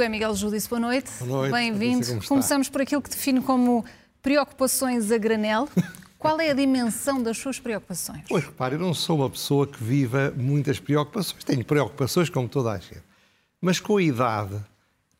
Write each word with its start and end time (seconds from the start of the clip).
José 0.00 0.08
Miguel 0.08 0.34
Judice, 0.34 0.66
boa 0.66 0.80
noite. 0.80 1.10
Boa 1.18 1.30
noite. 1.30 1.52
Bem-vindo. 1.52 2.26
Começamos 2.26 2.70
por 2.70 2.80
aquilo 2.80 3.02
que 3.02 3.10
define 3.10 3.42
como 3.42 3.84
preocupações 4.22 5.12
a 5.12 5.18
granel. 5.18 5.68
Qual 6.18 6.40
é 6.40 6.50
a 6.50 6.54
dimensão 6.54 7.22
das 7.22 7.36
suas 7.36 7.60
preocupações? 7.60 8.22
Pois, 8.26 8.42
repare, 8.42 8.76
eu 8.76 8.78
não 8.78 8.94
sou 8.94 9.18
uma 9.18 9.28
pessoa 9.28 9.66
que 9.66 9.84
viva 9.84 10.32
muitas 10.34 10.80
preocupações. 10.80 11.44
Tenho 11.44 11.62
preocupações 11.66 12.30
como 12.30 12.48
toda 12.48 12.70
a 12.70 12.78
gente. 12.78 13.02
Mas 13.60 13.78
com 13.78 13.98
a 13.98 14.02
idade, 14.02 14.58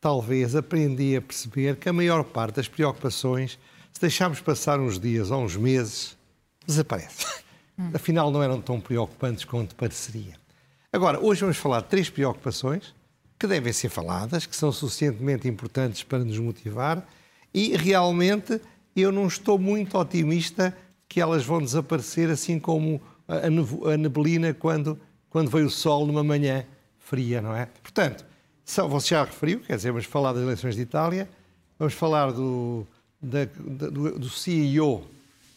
talvez 0.00 0.57
aprendi 0.57 1.14
a 1.14 1.21
perceber 1.21 1.76
que 1.76 1.86
a 1.86 1.93
maior 1.93 2.25
parte 2.25 2.54
das 2.54 2.67
preocupações, 2.67 3.58
se 3.93 4.00
deixarmos 4.00 4.40
passar 4.40 4.81
uns 4.81 4.99
dias 4.99 5.31
ou 5.31 5.43
uns 5.44 5.57
meses, 5.57 6.17
desaparece. 6.67 7.26
Hum. 7.79 7.90
Afinal, 7.93 8.31
não 8.31 8.43
eram 8.43 8.62
tão 8.62 8.81
preocupantes 8.81 9.44
quanto 9.44 9.75
pareceria. 9.75 10.40
Agora, 10.90 11.21
hoje 11.21 11.43
vamos 11.43 11.58
falar 11.58 11.82
de 11.82 11.89
três 11.89 12.08
preocupações 12.08 12.94
que 13.40 13.46
devem 13.46 13.72
ser 13.72 13.89
faladas, 13.89 14.44
que 14.44 14.54
são 14.54 14.71
suficientemente 14.71 15.49
importantes 15.49 16.03
para 16.03 16.18
nos 16.18 16.39
motivar 16.39 17.08
e 17.54 17.75
realmente 17.75 18.61
eu 18.94 19.11
não 19.11 19.26
estou 19.26 19.58
muito 19.58 19.96
otimista 19.96 20.76
que 21.08 21.22
elas 21.22 21.43
vão 21.43 21.58
desaparecer 21.58 22.29
assim 22.29 22.61
como 22.61 23.00
a 23.26 23.96
neblina 23.96 24.53
quando, 24.53 25.00
quando 25.30 25.50
veio 25.50 25.66
o 25.66 25.71
sol 25.71 26.07
numa 26.07 26.22
manhã 26.22 26.66
fria, 26.99 27.40
não 27.40 27.57
é? 27.57 27.64
Portanto, 27.82 28.26
só, 28.63 28.86
você 28.86 29.08
já 29.14 29.25
referiu, 29.25 29.61
quer 29.61 29.77
dizer, 29.77 29.91
vamos 29.91 30.07
falar 30.07 30.35
das 30.35 30.43
eleições 30.43 30.77
de 30.77 30.82
Itália, 30.82 31.27
vamos 31.79 31.94
falar 31.94 32.33
do, 32.33 32.86
da, 33.22 33.47
do, 33.47 34.19
do 34.19 34.28
CEO 34.28 35.08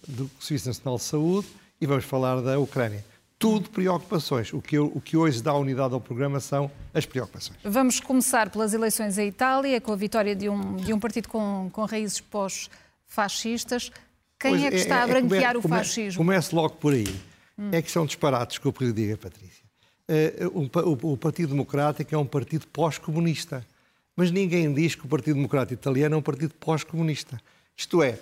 do 0.07 0.31
Serviço 0.39 0.69
Nacional 0.69 0.95
de 0.95 1.03
Saúde 1.03 1.47
e 1.81 1.85
vamos 1.85 2.05
falar 2.05 2.39
da 2.39 2.57
Ucrânia 2.57 3.03
tudo 3.43 3.69
preocupações. 3.69 4.53
O 4.53 4.61
que, 4.61 4.79
o 4.79 5.01
que 5.01 5.17
hoje 5.17 5.43
dá 5.43 5.53
unidade 5.53 5.93
ao 5.93 5.99
programa 5.99 6.39
são 6.39 6.71
as 6.93 7.05
preocupações. 7.05 7.59
Vamos 7.61 7.99
começar 7.99 8.49
pelas 8.49 8.73
eleições 8.73 9.17
em 9.17 9.27
Itália, 9.27 9.81
com 9.81 9.91
a 9.91 9.97
vitória 9.97 10.33
de 10.33 10.47
um, 10.47 10.77
de 10.77 10.93
um 10.93 10.99
partido 10.99 11.27
com, 11.27 11.69
com 11.73 11.83
raízes 11.83 12.21
pós-fascistas. 12.21 13.91
Quem 14.39 14.51
pois 14.51 14.63
é 14.63 14.69
que 14.69 14.77
está 14.77 14.99
é, 14.99 15.01
a 15.01 15.03
é 15.03 15.07
branquear 15.07 15.55
é, 15.55 15.57
o 15.57 15.61
fascismo? 15.61 16.23
Comece 16.23 16.55
logo 16.55 16.75
por 16.75 16.93
aí. 16.93 17.13
Hum. 17.59 17.69
É 17.73 17.81
que 17.81 17.91
são 17.91 18.05
disparates, 18.05 18.59
que 18.59 18.65
eu 18.65 18.73
lhe 18.79 18.93
diga, 18.93 19.17
Patrícia. 19.17 19.65
Uh, 20.07 20.69
o, 21.03 21.11
o, 21.11 21.17
Partido 21.17 21.49
Democrático 21.49 22.15
é 22.15 22.17
um 22.17 22.25
partido 22.25 22.65
pós-comunista. 22.67 23.67
Mas 24.15 24.31
ninguém 24.31 24.73
diz 24.73 24.95
que 24.95 25.05
o 25.05 25.09
Partido 25.09 25.35
Democrático 25.35 25.73
Italiano 25.73 26.15
é 26.15 26.17
um 26.17 26.21
partido 26.21 26.53
pós-comunista. 26.53 27.41
Isto 27.75 28.01
é, 28.01 28.17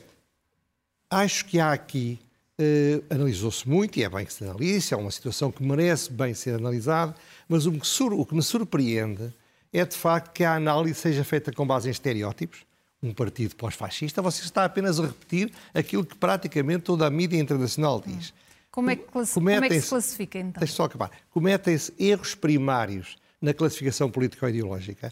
acho 1.12 1.46
que 1.46 1.60
há 1.60 1.74
aqui, 1.74 2.18
uh, 2.62 3.04
analisou-se 3.10 3.68
muito, 3.68 3.98
e 3.98 4.04
é 4.04 4.10
bem 4.10 4.26
que 4.26 4.34
se 4.34 4.44
analise, 4.44 4.94
é 4.94 4.98
uma 4.98 5.12
situação 5.12 5.52
que 5.52 5.64
merece 5.64 6.12
bem 6.12 6.34
ser 6.34 6.56
analisada, 6.56 7.16
mas 7.50 7.66
o 7.66 7.72
que, 7.72 8.04
o 8.04 8.26
que 8.26 8.36
me 8.36 8.44
surpreende 8.44 9.34
é 9.74 9.86
de 9.86 9.96
facto 9.96 10.34
que 10.34 10.44
a 10.44 10.56
análise 10.56 11.00
seja 11.00 11.24
feita 11.24 11.52
com 11.52 11.66
base 11.66 11.88
em 11.88 11.92
estereótipos, 11.92 12.66
um 13.02 13.14
partido 13.14 13.56
pós-fascista, 13.56 14.22
você 14.22 14.44
está 14.44 14.64
apenas 14.64 15.00
a 15.00 15.08
repetir 15.08 15.52
aquilo 15.74 16.06
que 16.06 16.16
praticamente 16.16 16.84
toda 16.84 17.08
a 17.08 17.10
mídia 17.10 17.40
internacional 17.40 18.02
diz. 18.06 18.34
Como 18.70 18.90
é 18.90 18.96
que, 18.96 19.04
class... 19.04 19.34
como 19.34 19.50
é 19.50 19.68
que 19.68 19.82
se 19.82 19.90
classifica, 19.90 20.40
então? 20.40 20.60
Deixa 20.60 20.76
só 20.76 20.84
acabar. 20.84 21.12
Cometem-se 21.32 21.94
erros 22.00 22.36
primários 22.36 23.18
na 23.42 23.54
classificação 23.54 24.10
político-ideológica. 24.10 25.12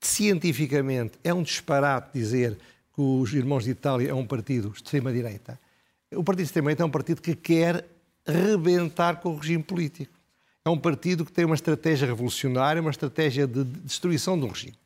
Cientificamente, 0.00 1.18
é 1.22 1.32
um 1.32 1.42
disparate 1.42 2.10
dizer 2.14 2.56
que 2.94 3.00
os 3.00 3.32
Irmãos 3.32 3.64
de 3.64 3.70
Itália 3.70 4.10
é 4.10 4.14
um 4.14 4.26
partido 4.26 4.70
de 4.70 4.76
extrema-direita. 4.76 5.60
O 6.14 6.24
partido 6.24 6.44
de 6.44 6.48
extrema-direita 6.48 6.82
é 6.82 6.86
um 6.86 6.90
partido 6.90 7.20
que 7.20 7.34
quer 7.34 7.86
rebentar 8.26 9.16
com 9.16 9.30
o 9.30 9.36
regime 9.36 9.62
político. 9.62 10.12
É 10.64 10.70
um 10.70 10.78
partido 10.78 11.24
que 11.24 11.32
tem 11.32 11.44
uma 11.44 11.54
estratégia 11.54 12.06
revolucionária, 12.06 12.80
uma 12.80 12.90
estratégia 12.90 13.46
de 13.46 13.64
destruição 13.64 14.38
do 14.38 14.46
regime. 14.46 14.76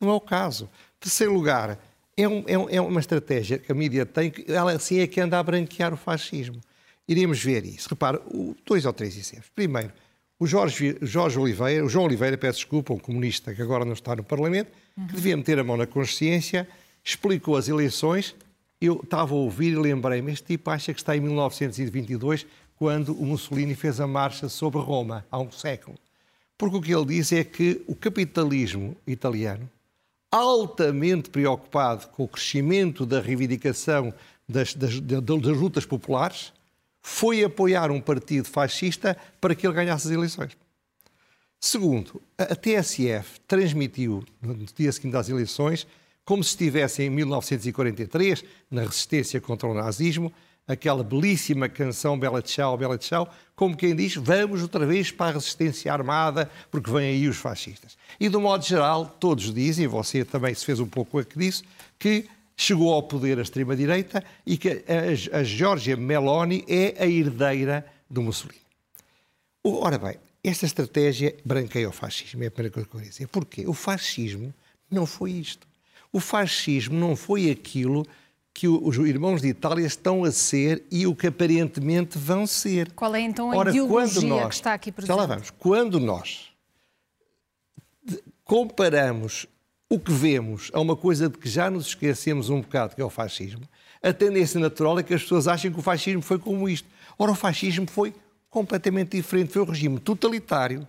Não 0.00 0.10
é 0.10 0.14
o 0.14 0.20
caso. 0.20 0.68
Terceiro 0.98 1.32
lugar, 1.32 1.78
é, 2.16 2.28
um, 2.28 2.44
é, 2.46 2.76
é, 2.76 2.80
uma 2.80 3.00
estratégia 3.00 3.58
que 3.58 3.70
a 3.70 3.74
mídia 3.74 4.04
tem, 4.04 4.32
ela 4.48 4.72
assim 4.72 4.98
é 4.98 5.06
que 5.06 5.20
anda 5.20 5.38
a 5.38 5.42
branquear 5.42 5.94
o 5.94 5.96
fascismo. 5.96 6.60
Iremos 7.06 7.42
ver 7.42 7.64
isso. 7.64 7.88
Repara, 7.88 8.20
dois 8.66 8.84
ou 8.84 8.92
três 8.92 9.16
exemplos. 9.16 9.50
Primeiro, 9.54 9.92
o 10.38 10.46
Jorge, 10.46 10.96
Jorge 11.02 11.38
Oliveira, 11.38 11.84
o 11.84 11.88
João 11.88 12.06
Oliveira, 12.06 12.36
peço 12.36 12.60
desculpa, 12.60 12.94
um 12.94 12.98
comunista 12.98 13.54
que 13.54 13.60
agora 13.60 13.84
não 13.84 13.92
está 13.92 14.16
no 14.16 14.24
Parlamento, 14.24 14.70
que 15.08 15.14
devia 15.14 15.36
meter 15.36 15.58
a 15.58 15.64
mão 15.64 15.76
na 15.76 15.86
consciência, 15.86 16.66
explicou 17.04 17.56
as 17.56 17.68
eleições. 17.68 18.34
Eu 18.80 19.00
estava 19.02 19.34
a 19.34 19.36
ouvir 19.36 19.72
e 19.72 19.76
lembrei-me, 19.76 20.32
este 20.32 20.46
tipo 20.46 20.70
acha 20.70 20.94
que 20.94 21.00
está 21.00 21.16
em 21.16 21.20
1922, 21.20 22.46
quando 22.76 23.12
o 23.12 23.26
Mussolini 23.26 23.74
fez 23.74 24.00
a 24.00 24.06
marcha 24.06 24.48
sobre 24.48 24.80
Roma, 24.80 25.26
há 25.30 25.38
um 25.38 25.50
século. 25.52 25.98
Porque 26.56 26.76
o 26.76 26.80
que 26.80 26.94
ele 26.94 27.06
diz 27.06 27.32
é 27.32 27.44
que 27.44 27.82
o 27.86 27.94
capitalismo 27.94 28.96
italiano 29.06 29.68
altamente 30.30 31.28
preocupado 31.28 32.06
com 32.08 32.24
o 32.24 32.28
crescimento 32.28 33.04
da 33.04 33.20
reivindicação 33.20 34.14
das, 34.48 34.74
das, 34.74 35.00
das, 35.00 35.56
lutas 35.56 35.84
populares, 35.84 36.52
foi 37.02 37.42
apoiar 37.42 37.90
um 37.90 38.00
partido 38.00 38.46
fascista 38.46 39.16
para 39.40 39.54
que 39.54 39.66
ele 39.66 39.74
ganhasse 39.74 40.06
as 40.08 40.12
eleições. 40.12 40.56
Segundo, 41.58 42.20
a 42.38 42.54
TSF 42.54 43.40
transmitiu, 43.46 44.24
no 44.40 44.54
dia 44.54 44.90
seguinte 44.92 45.16
às 45.16 45.28
eleições, 45.28 45.86
como 46.24 46.44
se 46.44 46.50
estivesse 46.50 47.02
em 47.02 47.10
1943, 47.10 48.44
na 48.70 48.82
resistência 48.82 49.40
contra 49.40 49.68
o 49.68 49.74
nazismo, 49.74 50.32
aquela 50.66 51.02
belíssima 51.02 51.68
canção 51.68 52.18
Bela 52.18 52.40
Tchau, 52.40 52.76
Bela 52.76 52.96
Tchau, 52.96 53.32
como 53.56 53.76
quem 53.76 53.94
diz, 53.94 54.14
vamos 54.14 54.62
outra 54.62 54.86
vez 54.86 55.10
para 55.10 55.30
a 55.30 55.32
resistência 55.32 55.92
armada, 55.92 56.50
porque 56.70 56.90
vêm 56.90 57.10
aí 57.10 57.28
os 57.28 57.36
fascistas. 57.36 57.96
E, 58.18 58.28
do 58.28 58.40
modo 58.40 58.64
geral, 58.64 59.06
todos 59.18 59.52
dizem, 59.52 59.84
e 59.84 59.88
você 59.88 60.24
também 60.24 60.54
se 60.54 60.64
fez 60.64 60.78
um 60.78 60.86
pouco 60.86 61.18
a 61.18 61.24
que 61.24 61.38
disse, 61.38 61.64
que 61.98 62.26
chegou 62.56 62.92
ao 62.92 63.02
poder 63.02 63.38
a 63.38 63.42
extrema-direita 63.42 64.22
e 64.46 64.56
que 64.56 64.68
a, 64.68 65.38
a 65.38 65.42
Giorgia 65.42 65.96
Meloni 65.96 66.64
é 66.68 67.02
a 67.02 67.06
herdeira 67.06 67.84
do 68.08 68.22
Mussolini. 68.22 68.60
Ora 69.64 69.98
bem, 69.98 70.16
esta 70.42 70.66
estratégia 70.66 71.36
branqueia 71.44 71.88
o 71.88 71.92
fascismo, 71.92 72.44
é 72.44 72.46
a 72.46 72.50
primeira 72.50 72.72
coisa 72.72 72.88
que 72.88 72.94
eu 72.94 73.00
queria 73.00 73.12
dizer. 73.12 73.28
Porquê? 73.28 73.66
O 73.66 73.74
fascismo 73.74 74.54
não 74.90 75.04
foi 75.04 75.32
isto. 75.32 75.66
O 76.12 76.20
fascismo 76.20 76.98
não 76.98 77.14
foi 77.14 77.50
aquilo 77.50 78.06
que 78.52 78.66
os 78.66 78.96
irmãos 78.96 79.40
de 79.40 79.48
Itália 79.48 79.86
estão 79.86 80.24
a 80.24 80.32
ser 80.32 80.84
e 80.90 81.06
o 81.06 81.14
que 81.14 81.28
aparentemente 81.28 82.18
vão 82.18 82.46
ser. 82.46 82.92
Qual 82.92 83.14
é 83.14 83.20
então 83.20 83.52
a 83.52 83.56
Ora, 83.56 83.70
ideologia 83.70 84.28
nós, 84.28 84.48
que 84.48 84.54
está 84.54 84.74
aqui 84.74 84.90
presente? 84.90 85.08
Já 85.08 85.14
lá 85.14 85.26
vamos. 85.26 85.50
Quando 85.50 86.00
nós 86.00 86.50
comparamos 88.44 89.46
o 89.88 89.98
que 89.98 90.12
vemos 90.12 90.70
a 90.72 90.80
uma 90.80 90.96
coisa 90.96 91.28
de 91.28 91.38
que 91.38 91.48
já 91.48 91.70
nos 91.70 91.86
esquecemos 91.86 92.50
um 92.50 92.60
bocado, 92.60 92.94
que 92.94 93.00
é 93.00 93.04
o 93.04 93.10
fascismo, 93.10 93.62
a 94.02 94.12
tendência 94.12 94.58
natural 94.58 94.98
é 94.98 95.02
que 95.02 95.14
as 95.14 95.22
pessoas 95.22 95.46
achem 95.46 95.72
que 95.72 95.78
o 95.78 95.82
fascismo 95.82 96.22
foi 96.22 96.38
como 96.38 96.68
isto. 96.68 96.88
Ora, 97.18 97.32
o 97.32 97.34
fascismo 97.34 97.86
foi 97.88 98.14
completamente 98.48 99.16
diferente. 99.16 99.52
Foi 99.52 99.62
um 99.62 99.66
regime 99.66 99.98
totalitário, 99.98 100.86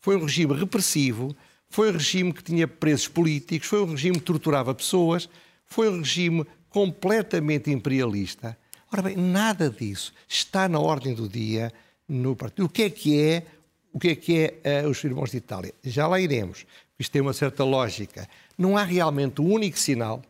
foi 0.00 0.16
um 0.16 0.24
regime 0.24 0.54
repressivo, 0.54 1.34
foi 1.74 1.90
um 1.90 1.94
regime 1.94 2.32
que 2.32 2.40
tinha 2.40 2.68
presos 2.68 3.08
políticos, 3.08 3.66
foi 3.66 3.82
um 3.82 3.90
regime 3.90 4.16
que 4.16 4.24
torturava 4.24 4.72
pessoas, 4.72 5.28
foi 5.66 5.90
um 5.90 5.98
regime 5.98 6.46
completamente 6.70 7.68
imperialista. 7.68 8.56
Ora 8.92 9.02
bem, 9.02 9.16
nada 9.16 9.68
disso 9.68 10.14
está 10.28 10.68
na 10.68 10.78
ordem 10.78 11.14
do 11.14 11.28
dia 11.28 11.72
no 12.08 12.36
partido. 12.36 12.66
O 12.66 12.68
que 12.68 12.84
é 12.84 12.90
que 12.90 13.20
é, 13.20 13.46
o 13.92 13.98
que 13.98 14.08
é, 14.10 14.14
que 14.14 14.38
é 14.62 14.84
uh, 14.84 14.88
os 14.88 15.02
irmãos 15.02 15.32
de 15.32 15.38
Itália? 15.38 15.74
Já 15.82 16.06
lá 16.06 16.20
iremos. 16.20 16.64
Isto 16.96 17.10
tem 17.10 17.20
uma 17.20 17.32
certa 17.32 17.64
lógica. 17.64 18.28
Não 18.56 18.76
há 18.76 18.84
realmente 18.84 19.40
um 19.40 19.52
único 19.52 19.76
sinal, 19.76 20.22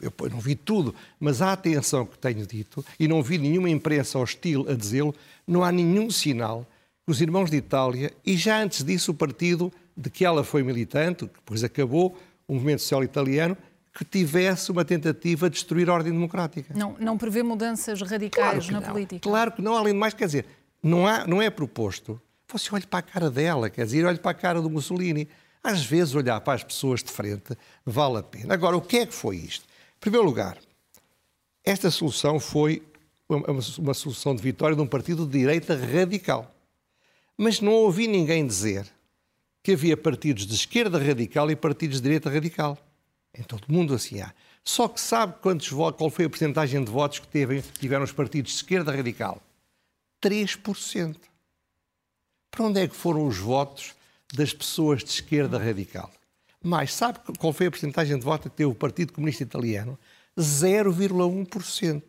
eu 0.00 0.12
não 0.28 0.40
vi 0.40 0.56
tudo, 0.56 0.92
mas 1.20 1.40
a 1.40 1.52
atenção 1.52 2.06
que 2.06 2.18
tenho 2.18 2.44
dito, 2.44 2.84
e 2.98 3.06
não 3.06 3.22
vi 3.22 3.38
nenhuma 3.38 3.70
imprensa 3.70 4.18
hostil 4.18 4.66
a 4.68 4.74
dizê-lo, 4.74 5.14
não 5.46 5.62
há 5.62 5.70
nenhum 5.70 6.10
sinal 6.10 6.66
que 7.06 7.12
os 7.12 7.20
irmãos 7.20 7.52
de 7.52 7.56
Itália, 7.58 8.12
e 8.26 8.36
já 8.36 8.60
antes 8.60 8.82
disso 8.82 9.12
o 9.12 9.14
partido 9.14 9.72
de 9.98 10.08
que 10.08 10.24
ela 10.24 10.44
foi 10.44 10.62
militante, 10.62 11.26
que 11.26 11.34
depois 11.34 11.64
acabou, 11.64 12.16
o 12.46 12.54
movimento 12.54 12.82
social 12.82 13.02
italiano, 13.02 13.58
que 13.92 14.04
tivesse 14.04 14.70
uma 14.70 14.84
tentativa 14.84 15.50
de 15.50 15.54
destruir 15.54 15.90
a 15.90 15.94
ordem 15.94 16.12
democrática. 16.12 16.72
Não, 16.72 16.94
não 17.00 17.18
prevê 17.18 17.42
mudanças 17.42 18.00
radicais 18.00 18.66
claro 18.66 18.72
na 18.72 18.80
não. 18.80 18.92
política? 18.92 19.20
Claro 19.20 19.50
que 19.50 19.60
não, 19.60 19.76
além 19.76 19.92
de 19.92 19.98
mais, 19.98 20.14
quer 20.14 20.26
dizer, 20.26 20.46
não, 20.80 21.04
há, 21.04 21.26
não 21.26 21.42
é 21.42 21.50
proposto. 21.50 22.20
Você 22.46 22.72
olhe 22.72 22.86
para 22.86 23.00
a 23.00 23.02
cara 23.02 23.28
dela, 23.28 23.68
quer 23.68 23.84
dizer, 23.84 24.06
olhe 24.06 24.18
para 24.18 24.30
a 24.30 24.34
cara 24.34 24.62
do 24.62 24.70
Mussolini. 24.70 25.28
Às 25.64 25.84
vezes, 25.84 26.14
olhar 26.14 26.40
para 26.40 26.54
as 26.54 26.62
pessoas 26.62 27.02
de 27.02 27.10
frente 27.10 27.56
vale 27.84 28.18
a 28.18 28.22
pena. 28.22 28.54
Agora, 28.54 28.76
o 28.76 28.80
que 28.80 28.98
é 28.98 29.06
que 29.06 29.12
foi 29.12 29.36
isto? 29.36 29.64
Em 29.64 30.00
primeiro 30.00 30.24
lugar, 30.24 30.56
esta 31.64 31.90
solução 31.90 32.38
foi 32.38 32.82
uma 33.28 33.94
solução 33.94 34.34
de 34.34 34.42
vitória 34.42 34.76
de 34.76 34.80
um 34.80 34.86
partido 34.86 35.26
de 35.26 35.38
direita 35.40 35.74
radical. 35.74 36.54
Mas 37.36 37.60
não 37.60 37.72
ouvi 37.72 38.06
ninguém 38.06 38.46
dizer 38.46 38.86
que 39.62 39.72
havia 39.72 39.96
partidos 39.96 40.46
de 40.46 40.54
esquerda 40.54 40.98
radical 40.98 41.50
e 41.50 41.56
partidos 41.56 41.98
de 41.98 42.02
direita 42.02 42.30
radical. 42.30 42.78
Em 43.34 43.42
todo 43.42 43.64
o 43.68 43.72
mundo 43.72 43.94
assim 43.94 44.20
há. 44.20 44.32
Só 44.64 44.88
que 44.88 45.00
sabe 45.00 45.34
quantos 45.40 45.68
votos, 45.70 45.98
qual 45.98 46.10
foi 46.10 46.24
a 46.24 46.30
porcentagem 46.30 46.82
de 46.82 46.90
votos 46.90 47.18
que 47.18 47.28
teve, 47.28 47.62
tiveram 47.78 48.04
os 48.04 48.12
partidos 48.12 48.52
de 48.52 48.56
esquerda 48.58 48.94
radical? 48.94 49.42
3%. 50.22 51.16
Para 52.50 52.64
onde 52.64 52.80
é 52.80 52.88
que 52.88 52.96
foram 52.96 53.26
os 53.26 53.38
votos 53.38 53.94
das 54.34 54.52
pessoas 54.52 55.02
de 55.02 55.10
esquerda 55.10 55.58
radical? 55.58 56.10
Mas 56.62 56.92
sabe 56.92 57.20
qual 57.38 57.52
foi 57.52 57.66
a 57.66 57.70
porcentagem 57.70 58.18
de 58.18 58.24
voto 58.24 58.50
que 58.50 58.56
teve 58.56 58.70
o 58.70 58.74
Partido 58.74 59.12
Comunista 59.12 59.42
Italiano? 59.42 59.98
0,1%. 60.36 62.02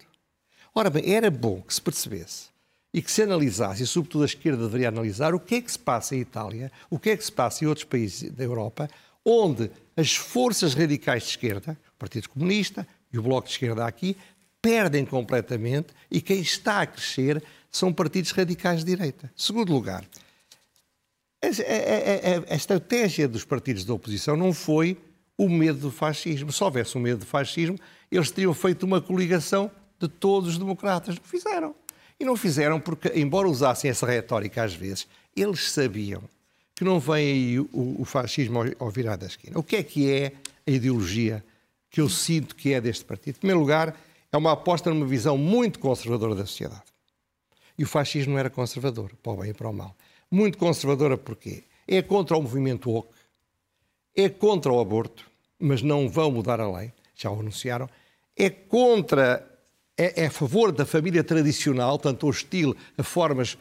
Ora 0.74 0.90
bem, 0.90 1.14
era 1.14 1.30
bom 1.30 1.62
que 1.62 1.74
se 1.74 1.82
percebesse 1.82 2.50
e 2.94 3.02
que 3.02 3.12
se 3.12 3.22
analisasse, 3.22 3.84
e 3.84 3.88
sobretudo 3.88 4.24
a 4.24 4.26
esquerda 4.26 4.66
deveria 4.66 4.90
analisar, 4.90 5.36
o 5.36 5.40
que 5.40 5.56
é 5.56 5.62
que 5.62 5.72
se 5.72 5.80
passa 5.80 6.16
em 6.16 6.20
Itália, 6.20 6.72
o 6.90 6.98
que 6.98 7.12
é 7.12 7.18
que 7.18 7.24
se 7.24 7.32
passa 7.32 7.64
em 7.64 7.68
outros 7.68 7.86
países 7.86 8.32
da 8.32 8.44
Europa, 8.44 8.90
onde 9.24 9.70
as 9.96 10.16
forças 10.16 10.74
radicais 10.74 11.24
de 11.24 11.30
esquerda, 11.30 11.78
o 11.96 12.00
Partido 12.00 12.30
Comunista 12.30 12.88
e 13.14 13.20
o 13.20 13.22
Bloco 13.22 13.48
de 13.48 13.54
Esquerda 13.54 13.86
aqui, 13.86 14.18
perdem 14.62 15.06
completamente 15.06 15.90
e 16.10 16.20
quem 16.20 16.40
está 16.42 16.82
a 16.82 16.88
crescer 16.88 17.42
são 17.72 17.94
partidos 17.94 18.32
radicais 18.32 18.84
de 18.84 18.96
direita. 18.96 19.32
Segundo 19.36 19.72
lugar, 19.72 20.04
a, 21.42 21.48
a, 21.48 21.50
a, 21.50 22.54
a 22.54 22.56
estratégia 22.56 23.28
dos 23.28 23.46
partidos 23.46 23.86
da 23.86 23.94
oposição 23.94 24.36
não 24.36 24.52
foi 24.52 24.98
o 25.38 25.48
medo 25.48 25.80
do 25.80 25.92
fascismo. 25.92 26.52
Se 26.52 26.62
houvesse 26.64 26.98
um 26.98 27.02
medo 27.02 27.20
do 27.20 27.26
fascismo, 27.26 27.78
eles 28.12 28.32
teriam 28.32 28.54
feito 28.54 28.84
uma 28.84 29.00
coligação 29.00 29.72
de 29.98 30.08
todos 30.08 30.50
os 30.50 30.58
democratas. 30.58 31.16
Não 31.16 31.24
fizeram. 31.24 31.76
E 32.20 32.26
não 32.26 32.36
fizeram 32.36 32.80
porque, 32.80 33.12
embora 33.16 33.48
usassem 33.48 33.90
essa 33.90 34.06
retórica 34.06 34.64
às 34.64 34.74
vezes, 34.74 35.08
eles 35.36 35.72
sabiam 35.72 36.22
que 36.76 36.84
não 36.84 37.00
vem 37.00 37.16
aí 37.16 37.60
o, 37.60 37.68
o 38.00 38.06
fascismo 38.06 38.60
ao 38.78 38.90
virar 38.90 39.16
da 39.16 39.28
esquina. 39.28 39.58
O 39.58 39.64
que 39.64 39.78
é 39.78 39.84
que 39.84 40.12
é 40.12 40.34
a 40.68 40.72
ideologia 40.72 41.44
que 41.90 42.02
eu 42.02 42.10
sinto 42.10 42.56
que 42.56 42.74
é 42.74 42.82
deste 42.82 43.06
partido? 43.06 43.36
Em 43.36 43.40
primeiro 43.40 43.60
lugar, 43.60 43.96
é 44.32 44.38
uma 44.38 44.52
aposta 44.52 44.90
numa 44.90 45.06
visão 45.06 45.38
muito 45.38 45.80
conservadora 45.80 46.36
da 46.36 46.46
sociedade. 46.46 46.84
E 47.78 47.84
o 47.84 47.88
fascismo 47.88 48.38
era 48.38 48.50
conservador, 48.50 49.12
para 49.24 49.32
o 49.32 49.38
bem 49.38 49.52
e 49.52 49.54
para 49.54 49.70
o 49.70 49.74
mal. 49.74 49.96
Muito 50.30 50.58
conservadora 50.58 51.18
porquê? 51.18 51.64
É 51.88 52.02
contra 52.02 52.38
o 52.38 52.42
movimento 52.42 52.92
woke, 52.92 53.14
é 54.16 54.30
contra 54.30 54.72
o 54.72 54.80
aborto, 54.80 55.30
mas 55.58 55.82
não 55.82 56.10
vão 56.10 56.32
mudar 56.32 56.60
a 56.60 56.70
lei, 56.70 56.92
já 57.16 57.32
o 57.32 57.40
anunciaram, 57.40 57.90
é 58.36 58.50
contra 58.50 59.46
é, 60.00 60.24
é 60.24 60.26
a 60.28 60.32
favor 60.32 60.72
da 60.72 60.86
família 60.86 61.24
tradicional, 61.24 62.00
tanto 62.00 62.26
hostil 62.26 62.74
a 62.98 63.04
formas 63.04 63.58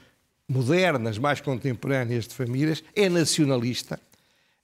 modernas, 0.49 1.19
mais 1.19 1.41
contemporâneas 1.41 2.29
de 2.29 2.35
famílias, 2.35 2.83
é 2.95 3.09
nacionalista, 3.09 4.01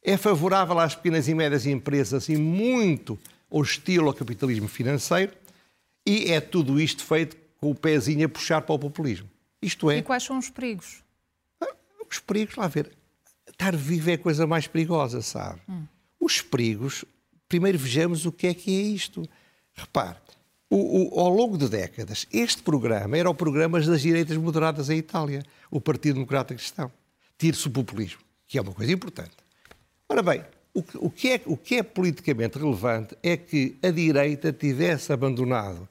é 0.00 0.16
favorável 0.16 0.78
às 0.78 0.94
pequenas 0.94 1.26
e 1.26 1.34
médias 1.34 1.66
empresas 1.66 2.28
e 2.28 2.36
muito 2.36 3.18
hostil 3.50 4.06
ao 4.06 4.14
capitalismo 4.14 4.68
financeiro, 4.68 5.32
e 6.06 6.30
é 6.30 6.40
tudo 6.40 6.80
isto 6.80 7.04
feito 7.04 7.36
com 7.60 7.70
o 7.70 7.74
pezinho 7.74 8.24
a 8.26 8.28
puxar 8.28 8.60
para 8.60 8.74
o 8.74 8.78
populismo. 8.78 9.28
Isto 9.60 9.90
é. 9.90 9.98
E 9.98 10.02
quais 10.02 10.22
são 10.22 10.38
os 10.38 10.50
perigos? 10.50 11.02
Ah, 11.60 11.74
os 12.08 12.20
perigos, 12.20 12.54
lá 12.54 12.68
ver. 12.68 12.92
Estar 13.48 13.74
vivo 13.74 14.10
é 14.10 14.14
a 14.14 14.18
coisa 14.18 14.46
mais 14.46 14.66
perigosa, 14.66 15.22
sabe? 15.22 15.60
Hum. 15.68 15.84
Os 16.20 16.40
perigos, 16.40 17.04
primeiro 17.48 17.78
vejamos 17.78 18.26
o 18.26 18.32
que 18.32 18.46
é 18.46 18.54
que 18.54 18.70
é 18.70 18.82
isto. 18.82 19.28
Repare, 19.74 20.16
o, 20.74 21.16
o, 21.16 21.20
ao 21.20 21.30
longo 21.30 21.56
de 21.56 21.68
décadas, 21.68 22.26
este 22.32 22.60
programa 22.60 23.16
era 23.16 23.30
o 23.30 23.34
programa 23.34 23.80
das 23.80 24.02
direitas 24.02 24.36
moderadas 24.36 24.90
em 24.90 24.98
Itália, 24.98 25.44
o 25.70 25.80
Partido 25.80 26.14
Democrata 26.14 26.52
Cristão. 26.52 26.90
Tire-se 27.38 27.68
o 27.68 27.70
populismo, 27.70 28.20
que 28.48 28.58
é 28.58 28.60
uma 28.60 28.72
coisa 28.72 28.92
importante. 28.92 29.36
Ora 30.08 30.20
bem, 30.20 30.44
o, 30.74 30.82
o, 31.06 31.10
que 31.10 31.30
é, 31.30 31.40
o 31.46 31.56
que 31.56 31.76
é 31.76 31.82
politicamente 31.84 32.58
relevante 32.58 33.16
é 33.22 33.36
que 33.36 33.76
a 33.84 33.90
direita 33.90 34.52
tivesse 34.52 35.12
abandonado 35.12 35.88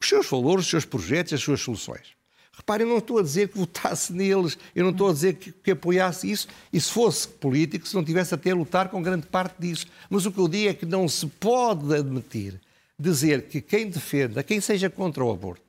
os 0.00 0.08
seus 0.08 0.26
valores, 0.26 0.64
os 0.64 0.70
seus 0.70 0.86
projetos, 0.86 1.34
as 1.34 1.42
suas 1.42 1.60
soluções. 1.60 2.14
Reparem, 2.52 2.86
eu 2.86 2.90
não 2.90 2.98
estou 2.98 3.18
a 3.18 3.22
dizer 3.22 3.48
que 3.48 3.58
votasse 3.58 4.14
neles, 4.14 4.56
eu 4.74 4.82
não 4.82 4.92
estou 4.92 5.10
a 5.10 5.12
dizer 5.12 5.34
que, 5.34 5.52
que, 5.52 5.72
apoiasse 5.72 6.30
isso, 6.30 6.48
e 6.72 6.80
se 6.80 6.90
fosse 6.90 7.28
político, 7.28 7.86
se 7.86 7.94
não 7.94 8.04
tivesse 8.04 8.34
até 8.34 8.50
a 8.50 8.54
lutar 8.54 8.88
com 8.88 9.02
grande 9.02 9.26
parte 9.26 9.56
disso. 9.58 9.86
Mas 10.08 10.24
o 10.24 10.32
que 10.32 10.38
eu 10.38 10.48
digo 10.48 10.70
é 10.70 10.74
que 10.74 10.86
não 10.86 11.06
se 11.06 11.26
pode 11.26 11.94
admitir 11.94 12.58
dizer 13.00 13.48
que 13.48 13.60
quem 13.60 13.88
defenda, 13.88 14.42
quem 14.42 14.60
seja 14.60 14.90
contra 14.90 15.24
o 15.24 15.30
aborto, 15.30 15.62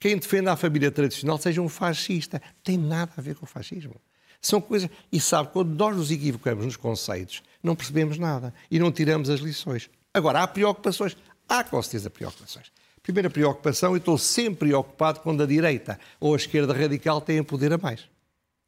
quem 0.00 0.16
defenda 0.16 0.52
a 0.52 0.56
família 0.56 0.90
tradicional 0.90 1.38
seja 1.38 1.62
um 1.62 1.68
fascista. 1.68 2.42
Tem 2.64 2.76
nada 2.76 3.12
a 3.16 3.20
ver 3.20 3.36
com 3.36 3.44
o 3.44 3.48
fascismo. 3.48 3.94
São 4.40 4.60
coisas. 4.60 4.90
E 5.12 5.20
sabe, 5.20 5.50
quando 5.52 5.76
nós 5.76 5.96
nos 5.96 6.10
equivocamos 6.10 6.64
nos 6.64 6.76
conceitos, 6.76 7.40
não 7.62 7.76
percebemos 7.76 8.18
nada 8.18 8.52
e 8.68 8.80
não 8.80 8.90
tiramos 8.90 9.30
as 9.30 9.38
lições. 9.38 9.88
Agora, 10.12 10.42
há 10.42 10.48
preocupações. 10.48 11.16
Há 11.48 11.62
com 11.62 11.80
certeza 11.80 12.10
preocupações. 12.10 12.72
Primeira 13.00 13.30
preocupação, 13.30 13.92
eu 13.92 13.98
estou 13.98 14.18
sempre 14.18 14.68
preocupado 14.70 15.20
quando 15.20 15.42
a 15.42 15.46
direita 15.46 16.00
ou 16.18 16.34
a 16.34 16.36
esquerda 16.36 16.72
radical 16.72 17.20
têm 17.20 17.42
poder 17.44 17.72
a 17.72 17.78
mais. 17.78 18.08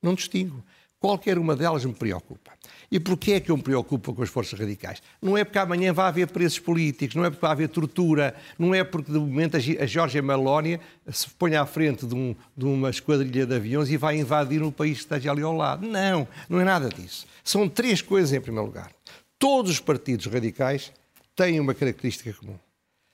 Não 0.00 0.14
distingo. 0.14 0.62
Qualquer 1.04 1.38
uma 1.38 1.54
delas 1.54 1.84
me 1.84 1.92
preocupa. 1.92 2.52
E 2.90 2.98
porquê 2.98 3.32
é 3.32 3.40
que 3.40 3.50
eu 3.50 3.58
me 3.58 3.62
preocupo 3.62 4.14
com 4.14 4.22
as 4.22 4.30
forças 4.30 4.58
radicais? 4.58 5.02
Não 5.20 5.36
é 5.36 5.44
porque 5.44 5.58
amanhã 5.58 5.92
vai 5.92 6.08
haver 6.08 6.28
preços 6.28 6.58
políticos, 6.58 7.14
não 7.14 7.26
é 7.26 7.28
porque 7.28 7.42
vai 7.42 7.50
haver 7.50 7.68
tortura, 7.68 8.34
não 8.58 8.74
é 8.74 8.82
porque 8.82 9.12
de 9.12 9.18
momento 9.18 9.54
a 9.54 9.60
Georgia 9.84 10.22
Meloni 10.22 10.80
se 11.10 11.28
põe 11.28 11.56
à 11.56 11.66
frente 11.66 12.06
de, 12.06 12.14
um, 12.14 12.34
de, 12.56 12.64
uma 12.64 12.88
esquadrilha 12.88 13.44
de 13.44 13.54
aviões 13.54 13.90
e 13.90 13.98
vai 13.98 14.16
invadir 14.16 14.62
um 14.62 14.70
país 14.70 14.96
que 14.96 15.02
esteja 15.02 15.30
ali 15.30 15.42
ao 15.42 15.54
lado. 15.54 15.86
Não, 15.86 16.26
não 16.48 16.58
é 16.58 16.64
nada 16.64 16.88
disso. 16.88 17.26
São 17.44 17.68
três 17.68 18.00
coisas 18.00 18.32
em 18.32 18.40
primeiro 18.40 18.68
lugar. 18.68 18.90
Todos 19.38 19.72
os 19.72 19.80
partidos 19.80 20.24
radicais 20.24 20.90
têm 21.36 21.60
uma 21.60 21.74
característica 21.74 22.32
comum. 22.32 22.58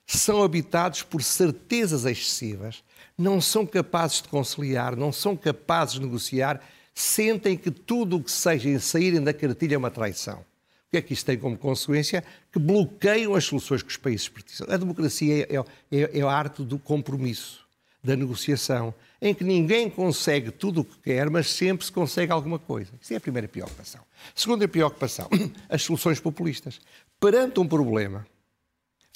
São 0.07 0.41
habitados 0.41 1.03
por 1.03 1.21
certezas 1.21 2.05
excessivas, 2.05 2.85
não 3.17 3.41
são 3.41 3.65
capazes 3.65 4.21
de 4.21 4.29
conciliar, 4.29 4.95
não 4.95 5.11
são 5.11 5.35
capazes 5.35 5.95
de 5.95 5.99
negociar 5.99 6.61
sentem 7.01 7.57
que 7.57 7.71
tudo 7.71 8.17
o 8.17 8.23
que 8.23 8.31
seja 8.31 8.69
em 8.69 8.79
saírem 8.79 9.23
da 9.23 9.33
cartilha 9.33 9.75
é 9.75 9.77
uma 9.77 9.91
traição. 9.91 10.39
O 10.39 10.91
que 10.91 10.97
é 10.97 11.01
que 11.01 11.13
isto 11.13 11.25
tem 11.25 11.37
como 11.37 11.57
consequência? 11.57 12.23
Que 12.51 12.59
bloqueiam 12.59 13.33
as 13.33 13.45
soluções 13.45 13.81
que 13.81 13.89
os 13.89 13.97
países 13.97 14.27
precisam. 14.27 14.67
A 14.69 14.77
democracia 14.77 15.47
é, 15.49 15.57
é, 15.97 16.19
é 16.19 16.21
a 16.21 16.29
arte 16.29 16.63
do 16.63 16.77
compromisso, 16.77 17.65
da 18.03 18.15
negociação, 18.15 18.93
em 19.21 19.33
que 19.33 19.43
ninguém 19.43 19.89
consegue 19.89 20.51
tudo 20.51 20.81
o 20.81 20.83
que 20.83 20.97
quer, 20.99 21.29
mas 21.29 21.49
sempre 21.49 21.85
se 21.85 21.91
consegue 21.91 22.31
alguma 22.31 22.59
coisa. 22.59 22.91
Isso 22.99 23.13
é 23.13 23.17
a 23.17 23.21
primeira 23.21 23.47
preocupação. 23.47 24.01
Segunda 24.35 24.67
preocupação, 24.67 25.29
as 25.69 25.81
soluções 25.83 26.19
populistas. 26.19 26.81
Perante 27.19 27.59
um 27.59 27.67
problema, 27.67 28.27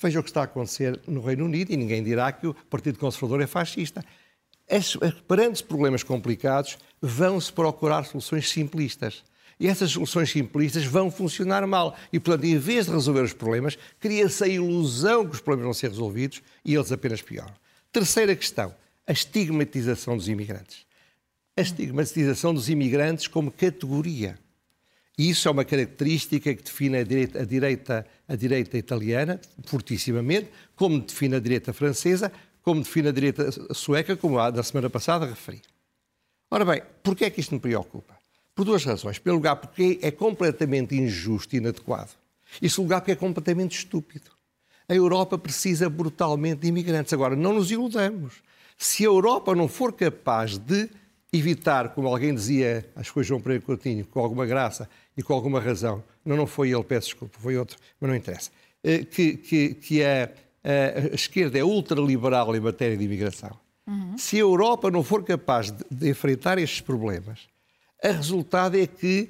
veja 0.02 0.20
o 0.20 0.24
que 0.24 0.30
está 0.30 0.42
a 0.42 0.46
acontecer 0.46 1.00
no 1.08 1.22
Reino 1.22 1.46
Unido, 1.46 1.72
e 1.74 1.78
ninguém 1.78 2.04
dirá 2.04 2.32
que 2.32 2.48
o 2.48 2.54
Partido 2.54 3.00
Conservador 3.00 3.42
é 3.42 3.48
fascista. 3.48 4.06
As, 4.70 4.96
perante 5.28 5.64
problemas 5.64 6.04
complicados, 6.04 6.78
vão-se 7.02 7.52
procurar 7.52 8.04
soluções 8.06 8.50
simplistas. 8.50 9.24
E 9.60 9.68
essas 9.68 9.92
soluções 9.92 10.32
simplistas 10.32 10.86
vão 10.86 11.10
funcionar 11.10 11.66
mal. 11.66 11.96
E, 12.12 12.20
portanto, 12.20 12.46
em 12.46 12.58
vez 12.58 12.86
de 12.86 12.92
resolver 12.92 13.22
os 13.22 13.34
problemas, 13.34 13.78
cria-se 14.00 14.44
a 14.44 14.48
ilusão 14.48 15.26
que 15.26 15.36
os 15.36 15.42
problemas 15.42 15.66
vão 15.66 15.74
ser 15.74 15.90
resolvidos 15.90 16.42
e 16.64 16.76
eles 16.76 16.92
apenas 16.92 17.22
pioram. 17.22 17.54
Terceira 17.92 18.36
questão, 18.36 18.76
a 19.08 19.12
estigmatização 19.12 20.18
dos 20.18 20.28
imigrantes. 20.28 20.86
A 21.56 21.62
estigmatização 21.62 22.54
dos 22.54 22.68
imigrantes 22.68 23.28
como 23.28 23.50
categoria. 23.50 24.38
E 25.18 25.30
isso 25.30 25.48
é 25.48 25.52
uma 25.52 25.64
característica 25.64 26.54
que 26.54 26.62
define 26.62 26.98
a 26.98 27.04
direita, 27.04 27.42
a 27.42 27.46
direita, 27.46 28.06
a 28.28 28.36
direita 28.36 28.78
italiana, 28.78 29.40
fortissimamente, 29.66 30.50
como 30.76 31.00
define 31.00 31.38
a 31.38 31.40
direita 31.40 31.72
francesa, 31.72 32.30
como 32.66 32.82
define 32.82 33.10
a 33.10 33.12
direita 33.12 33.52
sueca, 33.76 34.18
como 34.18 34.40
a 34.40 34.50
da 34.50 34.64
semana 34.64 34.90
passada 34.90 35.28
referi. 35.28 35.62
Ora 36.50 36.66
bem, 36.66 36.82
porquê 37.04 37.26
é 37.26 37.30
que 37.30 37.40
isto 37.40 37.54
me 37.54 37.60
preocupa? 37.60 38.16
Por 38.56 38.66
duas 38.66 38.84
razões. 38.84 39.20
Pelo 39.20 39.36
lugar, 39.36 39.58
porque 39.58 40.00
é 40.02 40.10
completamente 40.10 40.96
injusto 40.96 41.56
e 41.56 41.60
inadequado. 41.60 42.10
E 42.60 42.68
segundo 42.68 42.88
lugar, 42.88 43.02
porque 43.02 43.12
é 43.12 43.16
completamente 43.16 43.78
estúpido. 43.78 44.32
A 44.90 44.96
Europa 44.96 45.38
precisa 45.38 45.88
brutalmente 45.90 46.62
de 46.62 46.68
imigrantes. 46.68 47.14
Agora, 47.14 47.36
não 47.36 47.54
nos 47.54 47.70
iludamos. 47.70 48.42
Se 48.76 49.04
a 49.04 49.08
Europa 49.08 49.54
não 49.54 49.68
for 49.68 49.94
capaz 49.94 50.58
de 50.58 50.90
evitar, 51.32 51.90
como 51.90 52.08
alguém 52.08 52.34
dizia, 52.34 52.90
acho 52.96 53.12
que 53.12 53.14
foi 53.14 53.24
João 53.24 53.42
Pereira 53.42 53.64
Coutinho, 53.64 54.06
com 54.06 54.20
alguma 54.22 54.46
graça 54.46 54.90
e 55.16 55.22
com 55.22 55.34
alguma 55.34 55.60
razão, 55.60 56.04
não, 56.26 56.36
não 56.36 56.48
foi 56.48 56.72
ele, 56.72 56.84
peço 56.84 57.10
desculpa, 57.10 57.38
foi 57.40 57.58
outro, 57.58 57.78
mas 58.00 58.10
não 58.10 58.16
interessa, 58.16 58.50
eh, 58.84 59.04
que, 59.04 59.38
que, 59.38 59.74
que 59.76 60.04
a 60.04 60.30
a 60.66 61.16
esquerda 61.16 61.60
é 61.60 61.64
ultraliberal 61.64 62.56
em 62.56 62.60
matéria 62.60 62.98
de 62.98 63.04
imigração, 63.04 63.52
uhum. 63.88 64.18
se 64.18 64.38
a 64.38 64.40
Europa 64.40 64.90
não 64.90 65.04
for 65.04 65.24
capaz 65.24 65.72
de, 65.72 65.84
de 65.92 66.10
enfrentar 66.10 66.58
estes 66.58 66.82
problemas, 66.82 67.48
a 68.04 68.10
resultado 68.10 68.78
é 68.78 68.88
que 68.88 69.30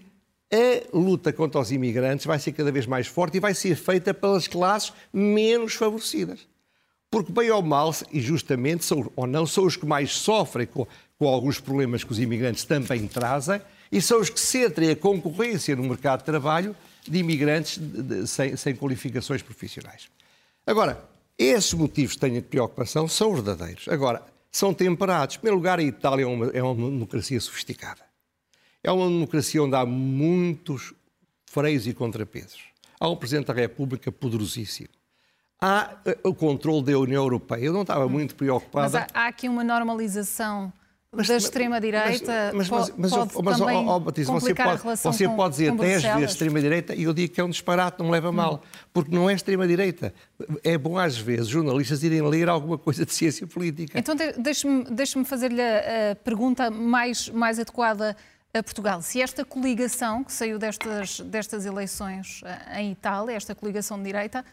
a 0.52 0.98
luta 0.98 1.34
contra 1.34 1.60
os 1.60 1.72
imigrantes 1.72 2.26
vai 2.26 2.40
ser 2.40 2.52
cada 2.52 2.72
vez 2.72 2.86
mais 2.86 3.08
forte 3.08 3.38
e 3.38 3.40
vai 3.40 3.54
ser 3.54 3.76
feita 3.76 4.14
pelas 4.14 4.48
classes 4.48 4.94
menos 5.12 5.74
favorecidas. 5.74 6.48
Porque, 7.10 7.32
bem 7.32 7.50
ou 7.52 7.62
mal, 7.62 7.94
e 8.12 8.20
justamente, 8.22 8.84
são, 8.84 9.12
ou 9.16 9.28
não, 9.28 9.46
são 9.46 9.66
os 9.66 9.76
que 9.76 9.86
mais 9.86 10.12
sofrem 10.12 10.68
com, 10.68 10.88
com 11.18 11.28
alguns 11.28 11.60
problemas 11.60 12.04
que 12.04 12.12
os 12.12 12.20
imigrantes 12.20 12.64
também 12.66 13.08
trazem 13.08 13.62
e 13.92 14.02
são 14.02 14.20
os 14.20 14.30
que 14.30 14.40
sentem 14.40 14.90
a 14.90 14.96
concorrência 14.96 15.76
no 15.76 15.84
mercado 15.84 16.20
de 16.20 16.26
trabalho 16.26 16.76
de 17.08 17.18
imigrantes 17.18 17.78
de, 17.78 18.02
de, 18.02 18.28
sem, 18.28 18.56
sem 18.56 18.76
qualificações 18.76 19.42
profissionais. 19.42 20.10
Agora, 20.66 21.02
esses 21.38 21.74
motivos 21.74 22.14
que 22.14 22.20
tenho 22.20 22.42
de 22.42 22.48
preocupação 22.48 23.08
são 23.08 23.34
verdadeiros. 23.34 23.88
Agora, 23.88 24.24
são 24.52 24.74
temperados. 24.74 25.36
Em 25.36 25.40
primeiro 25.40 25.58
lugar, 25.58 25.80
a 25.80 25.84
Itália 25.84 26.24
é 26.24 26.28
uma, 26.28 26.46
é 26.48 26.64
uma 26.64 26.90
democracia 26.90 27.40
sofisticada. 27.40 28.02
É 28.82 28.92
uma 28.92 29.08
democracia 29.08 29.62
onde 29.62 29.76
há 29.76 29.86
muitos 29.86 30.94
freios 31.46 31.88
e 31.88 31.94
contrapesos. 31.94 32.62
Há 33.00 33.10
um 33.10 33.16
Presidente 33.16 33.48
da 33.48 33.54
República 33.54 34.12
poderosíssimo. 34.12 34.90
Há 35.60 35.98
eh, 36.06 36.18
o 36.24 36.34
controle 36.34 36.84
da 36.84 36.98
União 36.98 37.24
Europeia. 37.24 37.66
Eu 37.66 37.74
não 37.74 37.82
estava 37.82 38.08
muito 38.08 38.36
preocupado. 38.36 38.94
Mas 38.94 38.96
há, 38.96 39.08
há 39.14 39.28
aqui 39.28 39.50
uma 39.50 39.64
normalização 39.64 40.72
mas, 41.16 41.28
da 41.28 41.38
extrema-direita 41.38 42.52
mas, 42.54 42.70
mas, 42.70 42.94
mas, 42.98 43.12
pode 43.12 43.44
mas, 43.44 43.58
também 43.58 43.88
oh, 43.88 44.00
Batista, 44.00 44.32
você 44.32 44.54
pode, 44.54 44.82
você 44.82 45.28
com, 45.28 45.36
pode 45.36 45.52
dizer 45.52 45.72
10 45.72 46.04
vezes 46.04 46.32
extrema-direita 46.32 46.96
e 46.96 47.04
eu 47.04 47.14
digo 47.14 47.34
que 47.34 47.42
é 47.42 47.44
um 47.44 47.50
disparate, 47.50 48.00
não 48.00 48.08
me 48.08 48.12
leva 48.12 48.32
mal, 48.32 48.62
porque 48.94 49.14
não 49.14 49.30
é 49.30 49.34
extrema-direita. 49.34 50.14
É 50.64 50.78
bom 50.78 50.98
às 50.98 51.18
vezes 51.18 51.48
jornalistas 51.48 52.04
irem 52.04 52.22
ler 52.22 52.50
alguma 52.50 52.78
coisa 52.78 53.06
de 53.06 53.14
ciência 53.14 53.48
política. 53.48 53.98
Então 53.98 54.16
deixe-me 54.38 54.84
deixe 54.86 55.24
fazer-lhe 55.26 55.62
a, 55.62 56.12
a 56.12 56.16
pergunta 56.16 56.70
mais, 56.70 57.30
mais 57.30 57.60
adequada 57.60 58.16
a 58.54 58.64
Portugal. 58.64 59.02
Se 59.02 59.22
esta 59.22 59.44
coligação 59.44 60.24
que 60.24 60.32
saiu 60.32 60.58
destas, 60.58 61.20
destas 61.20 61.66
eleições 61.66 62.42
eh, 62.46 62.82
em 62.82 62.92
Itália, 62.92 63.36
esta 63.36 63.54
coligação 63.54 63.98
de 63.98 64.06
direita, 64.06 64.46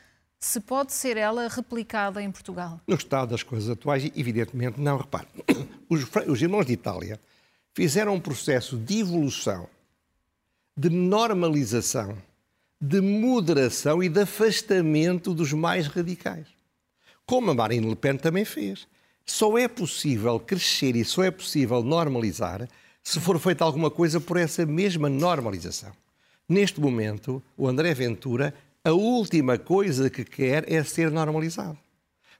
se 0.45 0.59
pode 0.59 0.93
ser 0.93 1.17
ela 1.17 1.47
replicada 1.47 2.21
em 2.21 2.29
Portugal? 2.31 2.81
No 2.85 2.97
estado 2.97 3.31
das 3.31 3.45
coisas 3.45 3.71
atuais, 3.71 4.11
evidentemente 4.17 4.81
não. 4.81 4.97
Repare, 4.97 5.29
os, 5.89 6.05
os 6.27 6.43
irmãos 6.43 6.67
de 6.67 6.73
Itália 6.73 7.21
fizeram 7.73 8.15
um 8.15 8.21
processo 8.21 8.77
de 8.77 8.99
evolução, 8.99 9.69
de 10.77 10.91
normalização, 10.91 12.19
de 12.81 13.01
moderação 13.01 14.03
e 14.03 14.09
de 14.09 14.23
afastamento 14.23 15.33
dos 15.33 15.53
mais 15.53 15.87
radicais. 15.87 16.49
Como 17.25 17.53
a 17.53 17.55
Marine 17.55 17.89
Le 17.89 17.95
Pen 17.95 18.17
também 18.17 18.45
fez. 18.45 18.89
Só 19.25 19.57
é 19.57 19.69
possível 19.69 20.41
crescer 20.41 20.97
e 20.97 21.05
só 21.05 21.23
é 21.23 21.31
possível 21.31 21.85
normalizar 21.85 22.69
se 23.01 23.21
for 23.21 23.39
feita 23.39 23.63
alguma 23.63 23.93
coisa 23.93 24.21
por 24.21 24.37
essa 24.37 24.67
mesma 24.67 25.09
normalização. 25.09 25.93
Neste 26.49 26.81
momento, 26.81 27.41
o 27.57 27.69
André 27.69 27.95
Ventura 27.95 28.53
a 28.85 28.93
última 28.93 29.59
coisa 29.59 30.11
que 30.11 30.25
quer 30.25 30.71
é 30.71 30.83
ser 30.83 31.11
normalizado. 31.11 31.79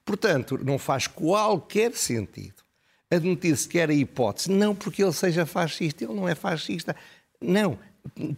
Portanto, 0.05 0.59
não 0.63 0.77
faz 0.77 1.07
qualquer 1.07 1.93
sentido 1.93 2.63
admitir 3.09 3.55
sequer 3.55 3.89
a 3.89 3.93
hipótese, 3.93 4.51
não 4.51 4.75
porque 4.75 5.03
ele 5.03 5.13
seja 5.13 5.45
fascista, 5.45 6.03
ele 6.03 6.13
não 6.13 6.27
é 6.27 6.33
fascista, 6.33 6.95
não, 7.39 7.77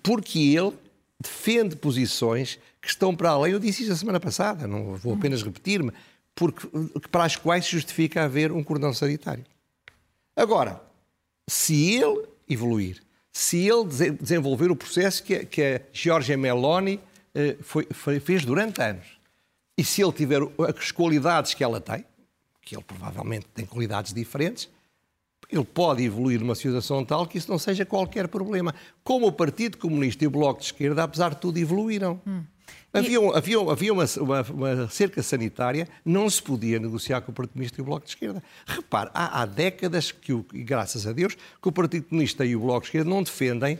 porque 0.04 0.40
ele 0.40 0.74
defende 1.20 1.76
posições 1.76 2.60
que 2.82 2.90
estão 2.90 3.16
para 3.16 3.30
além. 3.30 3.54
Eu 3.54 3.60
disse 3.60 3.84
isso 3.84 3.94
a 3.94 3.96
semana 3.96 4.20
passada, 4.20 4.68
não 4.68 4.96
vou 4.96 5.14
apenas 5.14 5.42
repetir-me, 5.42 5.92
porque 6.36 6.68
para 7.10 7.24
as 7.24 7.36
quais 7.36 7.66
se 7.66 7.72
justifica 7.72 8.24
haver 8.24 8.52
um 8.52 8.64
cordão 8.64 8.94
sanitário. 8.94 9.46
Agora, 10.36 10.82
se 11.48 11.94
ele 11.94 12.26
evoluir, 12.50 13.02
se 13.32 13.66
ele 13.68 13.86
desenvolver 14.20 14.70
o 14.70 14.76
processo 14.76 15.24
que, 15.24 15.46
que 15.46 15.62
a 15.62 15.82
Giorgia 15.94 16.38
Meloni 16.38 17.00
foi, 17.62 17.88
foi, 17.92 18.20
fez 18.20 18.46
durante 18.46 18.82
anos. 18.82 19.06
E 19.78 19.84
se 19.84 20.02
ele 20.02 20.14
tiver 20.14 20.42
as 20.68 20.92
qualidades 20.92 21.54
que 21.54 21.64
ela 21.64 21.82
tem, 21.82 22.06
que 22.62 22.76
ele 22.76 22.84
provavelmente 22.84 23.46
tem 23.54 23.66
qualidades 23.66 24.14
diferentes, 24.14 24.70
ele 25.52 25.64
pode 25.64 26.04
evoluir 26.04 26.40
numa 26.40 26.56
situação 26.56 27.06
tal 27.06 27.28
que 27.28 27.38
isso 27.38 27.50
não 27.52 27.60
seja 27.60 27.86
qualquer 27.86 28.28
problema. 28.28 28.74
Como 29.04 29.28
o 29.28 29.32
Partido 29.32 29.78
Comunista 29.78 30.24
e 30.24 30.28
o 30.28 30.32
Bloco 30.32 30.60
de 30.60 30.68
Esquerda, 30.68 31.04
apesar 31.04 31.30
de 31.30 31.38
tudo, 31.38 31.58
evoluíram. 31.58 32.20
Hum. 32.26 32.44
Havia, 32.92 33.20
havia, 33.36 33.60
havia 33.60 33.94
uma, 33.94 34.06
uma, 34.22 34.42
uma, 34.42 34.88
cerca 34.88 35.22
sanitária, 35.22 35.88
não 36.04 36.30
se 36.30 36.42
podia 36.42 36.80
negociar 36.80 37.22
com 37.22 37.32
o 37.32 37.36
Partido 37.36 37.54
Comunista 37.54 37.80
e 37.80 37.82
o 37.82 37.86
Bloco 37.86 38.06
de 38.06 38.12
Esquerda. 38.12 38.42
Repare, 38.66 39.10
há, 39.14 39.42
há 39.42 39.46
décadas 39.46 40.14
que, 40.14 40.32
e 40.54 40.64
graças 40.64 41.06
a 41.06 41.12
Deus, 41.12 41.36
que 41.36 41.68
o 41.68 41.72
Partido 41.74 42.08
Comunista 42.08 42.46
e 42.46 42.56
o 42.56 42.62
Bloco 42.62 42.82
de 42.82 42.88
Esquerda 42.88 43.10
não 43.10 43.22
defendem 43.22 43.80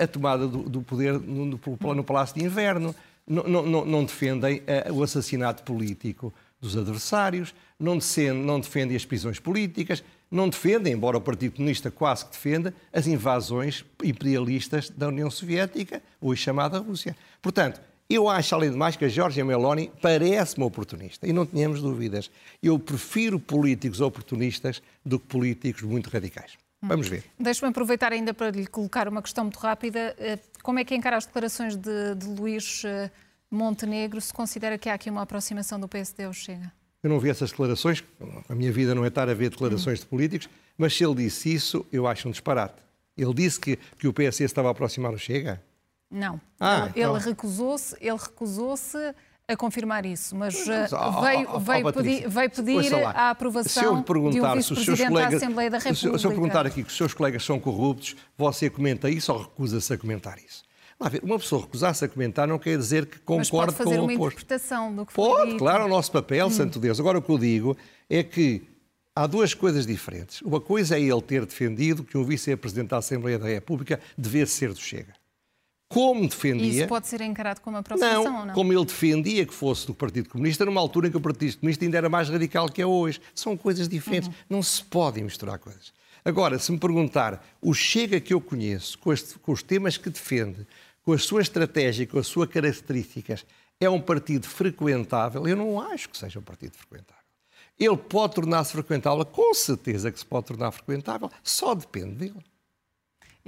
a 0.00 0.06
tomada 0.06 0.46
do, 0.46 0.62
do 0.62 0.82
poder 0.82 1.18
no, 1.18 1.46
no, 1.46 2.04
Palácio 2.04 2.36
de 2.36 2.44
Inverno, 2.44 2.94
não, 3.26 3.62
não, 3.62 3.84
não 3.84 4.04
defendem 4.04 4.58
uh, 4.60 4.92
o 4.92 5.02
assassinato 5.02 5.62
político 5.62 6.32
dos 6.60 6.76
adversários, 6.76 7.54
não 7.78 7.98
defendem, 7.98 8.42
não 8.42 8.60
defendem 8.60 8.96
as 8.96 9.04
prisões 9.04 9.38
políticas, 9.38 10.02
não 10.30 10.48
defendem, 10.48 10.92
embora 10.92 11.16
o 11.16 11.20
Partido 11.20 11.56
Comunista 11.56 11.90
quase 11.90 12.24
que 12.26 12.32
defenda, 12.32 12.74
as 12.92 13.06
invasões 13.06 13.84
imperialistas 14.02 14.90
da 14.90 15.08
União 15.08 15.30
Soviética, 15.30 16.02
hoje 16.20 16.42
chamada 16.42 16.78
Rússia. 16.78 17.16
Portanto, 17.40 17.80
eu 18.10 18.28
acho, 18.28 18.54
além 18.54 18.70
de 18.70 18.76
mais, 18.76 18.96
que 18.96 19.04
a 19.04 19.08
Giorgia 19.08 19.44
Meloni 19.44 19.90
parece-me 20.00 20.64
oportunista. 20.64 21.26
E 21.26 21.32
não 21.32 21.44
tenhamos 21.44 21.82
dúvidas. 21.82 22.30
Eu 22.62 22.78
prefiro 22.78 23.38
políticos 23.38 24.00
oportunistas 24.00 24.82
do 25.04 25.18
que 25.18 25.26
políticos 25.26 25.82
muito 25.82 26.08
radicais. 26.08 26.52
Vamos 26.80 27.08
ver. 27.08 27.24
Deixe-me 27.38 27.68
aproveitar 27.68 28.12
ainda 28.12 28.32
para 28.32 28.50
lhe 28.50 28.66
colocar 28.66 29.08
uma 29.08 29.20
questão 29.20 29.44
muito 29.44 29.58
rápida. 29.58 30.14
Eh, 30.18 30.38
como 30.62 30.78
é 30.78 30.84
que 30.84 30.94
encara 30.94 31.16
as 31.16 31.26
declarações 31.26 31.76
de, 31.76 32.14
de 32.14 32.26
Luís 32.26 32.82
eh, 32.84 33.10
Montenegro? 33.50 34.20
Se 34.20 34.32
considera 34.32 34.78
que 34.78 34.88
há 34.88 34.94
aqui 34.94 35.10
uma 35.10 35.22
aproximação 35.22 35.80
do 35.80 35.88
PSD 35.88 36.24
ao 36.24 36.32
Chega? 36.32 36.72
Eu 37.02 37.10
não 37.10 37.18
vi 37.18 37.30
essas 37.30 37.50
declarações, 37.50 38.02
a 38.48 38.54
minha 38.54 38.72
vida 38.72 38.94
não 38.94 39.04
é 39.04 39.08
estar 39.08 39.28
a 39.28 39.34
ver 39.34 39.50
declarações 39.50 39.98
hum. 39.98 40.02
de 40.02 40.08
políticos, 40.08 40.48
mas 40.76 40.94
se 40.94 41.04
ele 41.04 41.14
disse 41.16 41.52
isso, 41.52 41.86
eu 41.92 42.06
acho 42.06 42.28
um 42.28 42.30
disparate. 42.30 42.80
Ele 43.16 43.34
disse 43.34 43.58
que, 43.58 43.76
que 43.98 44.06
o 44.06 44.12
PSD 44.12 44.44
estava 44.44 44.68
a 44.68 44.70
aproximar 44.70 45.12
o 45.12 45.18
Chega? 45.18 45.60
Não. 46.10 46.40
Ah, 46.58 46.90
ele, 46.94 47.00
então... 47.00 47.16
ele 47.16 47.24
recusou-se, 47.24 47.96
ele 48.00 48.16
recusou-se 48.16 49.14
a 49.50 49.56
confirmar 49.56 50.04
isso, 50.04 50.36
mas 50.36 50.54
uh, 50.66 51.22
veio, 51.22 51.58
veio, 51.58 51.92
pedir, 51.94 52.28
veio 52.28 52.50
pedir 52.50 52.94
a 52.94 53.30
aprovação 53.30 53.82
se 53.82 53.88
eu 53.88 54.02
perguntar 54.02 54.30
de 54.30 54.40
um 54.40 54.54
vice-presidente 54.54 55.10
da 55.10 55.28
Assembleia 55.28 55.70
da 55.70 55.78
República. 55.78 56.18
Se 56.18 56.26
eu 56.26 56.30
perguntar 56.30 56.66
aqui 56.66 56.82
que 56.82 56.90
os 56.90 56.96
seus 56.96 57.14
colegas 57.14 57.42
são 57.42 57.58
corruptos, 57.58 58.14
você 58.36 58.68
comenta 58.68 59.08
isso 59.08 59.32
ou 59.32 59.40
recusa-se 59.40 59.90
a 59.90 59.96
comentar 59.96 60.36
isso? 60.38 60.64
Uma 61.22 61.38
pessoa 61.38 61.62
recusar-se 61.62 62.04
a 62.04 62.08
comentar 62.08 62.46
não 62.46 62.58
quer 62.58 62.76
dizer 62.76 63.06
que 63.06 63.20
concorde 63.20 63.74
com 63.74 63.84
o 63.84 63.86
oposto. 63.86 63.86
Mas 63.86 63.86
pode 63.86 63.90
fazer 63.90 64.00
uma 64.00 64.12
interpretação 64.12 64.94
do 64.94 65.06
que 65.06 65.12
foi 65.14 65.24
Pode, 65.24 65.50
dito. 65.52 65.58
claro, 65.58 65.82
é 65.84 65.86
o 65.86 65.88
nosso 65.88 66.12
papel, 66.12 66.46
hum. 66.48 66.50
santo 66.50 66.78
Deus. 66.78 67.00
Agora, 67.00 67.16
o 67.16 67.22
que 67.22 67.30
eu 67.30 67.38
digo 67.38 67.76
é 68.10 68.22
que 68.22 68.68
há 69.16 69.26
duas 69.26 69.54
coisas 69.54 69.86
diferentes. 69.86 70.42
Uma 70.42 70.60
coisa 70.60 70.98
é 70.98 71.00
ele 71.00 71.22
ter 71.22 71.46
defendido 71.46 72.04
que 72.04 72.18
um 72.18 72.24
vice-presidente 72.24 72.88
da 72.88 72.98
Assembleia 72.98 73.38
da 73.38 73.46
República 73.46 73.98
devesse 74.18 74.52
ser 74.52 74.74
do 74.74 74.80
Chega 74.80 75.17
como 75.88 76.28
defendia. 76.28 76.80
Isso 76.80 76.86
pode 76.86 77.08
ser 77.08 77.20
encarado 77.22 77.60
como 77.60 77.78
aproximação 77.78 78.24
não, 78.24 78.40
ou 78.40 78.46
não? 78.46 78.54
Como 78.54 78.72
ele 78.72 78.84
defendia 78.84 79.46
que 79.46 79.54
fosse 79.54 79.86
do 79.86 79.94
Partido 79.94 80.28
Comunista, 80.28 80.64
numa 80.64 80.80
altura 80.80 81.08
em 81.08 81.10
que 81.10 81.16
o 81.16 81.20
Partido 81.20 81.58
Comunista 81.58 81.84
ainda 81.84 81.96
era 81.96 82.08
mais 82.08 82.28
radical 82.28 82.68
que 82.68 82.82
é 82.82 82.86
hoje. 82.86 83.20
São 83.34 83.56
coisas 83.56 83.88
diferentes. 83.88 84.28
Uhum. 84.28 84.34
Não 84.50 84.62
se 84.62 84.84
podem 84.84 85.24
misturar 85.24 85.58
coisas. 85.58 85.92
Agora, 86.24 86.58
se 86.58 86.70
me 86.70 86.78
perguntar, 86.78 87.42
o 87.62 87.72
Chega 87.72 88.20
que 88.20 88.34
eu 88.34 88.40
conheço, 88.40 88.98
com, 88.98 89.12
este, 89.12 89.38
com 89.38 89.50
os 89.50 89.62
temas 89.62 89.96
que 89.96 90.10
defende, 90.10 90.66
com 91.02 91.12
a 91.12 91.18
sua 91.18 91.40
estratégia, 91.40 92.06
com 92.06 92.18
as 92.18 92.26
suas 92.26 92.50
características, 92.50 93.46
é 93.80 93.88
um 93.88 94.00
partido 94.00 94.46
frequentável? 94.46 95.48
Eu 95.48 95.56
não 95.56 95.80
acho 95.80 96.10
que 96.10 96.18
seja 96.18 96.38
um 96.38 96.42
partido 96.42 96.76
frequentável. 96.76 97.22
Ele 97.78 97.96
pode 97.96 98.34
tornar-se 98.34 98.72
frequentável? 98.72 99.24
Com 99.24 99.54
certeza 99.54 100.10
que 100.10 100.18
se 100.18 100.26
pode 100.26 100.48
tornar 100.48 100.70
frequentável, 100.72 101.30
só 101.42 101.74
depende 101.74 102.14
dele. 102.16 102.44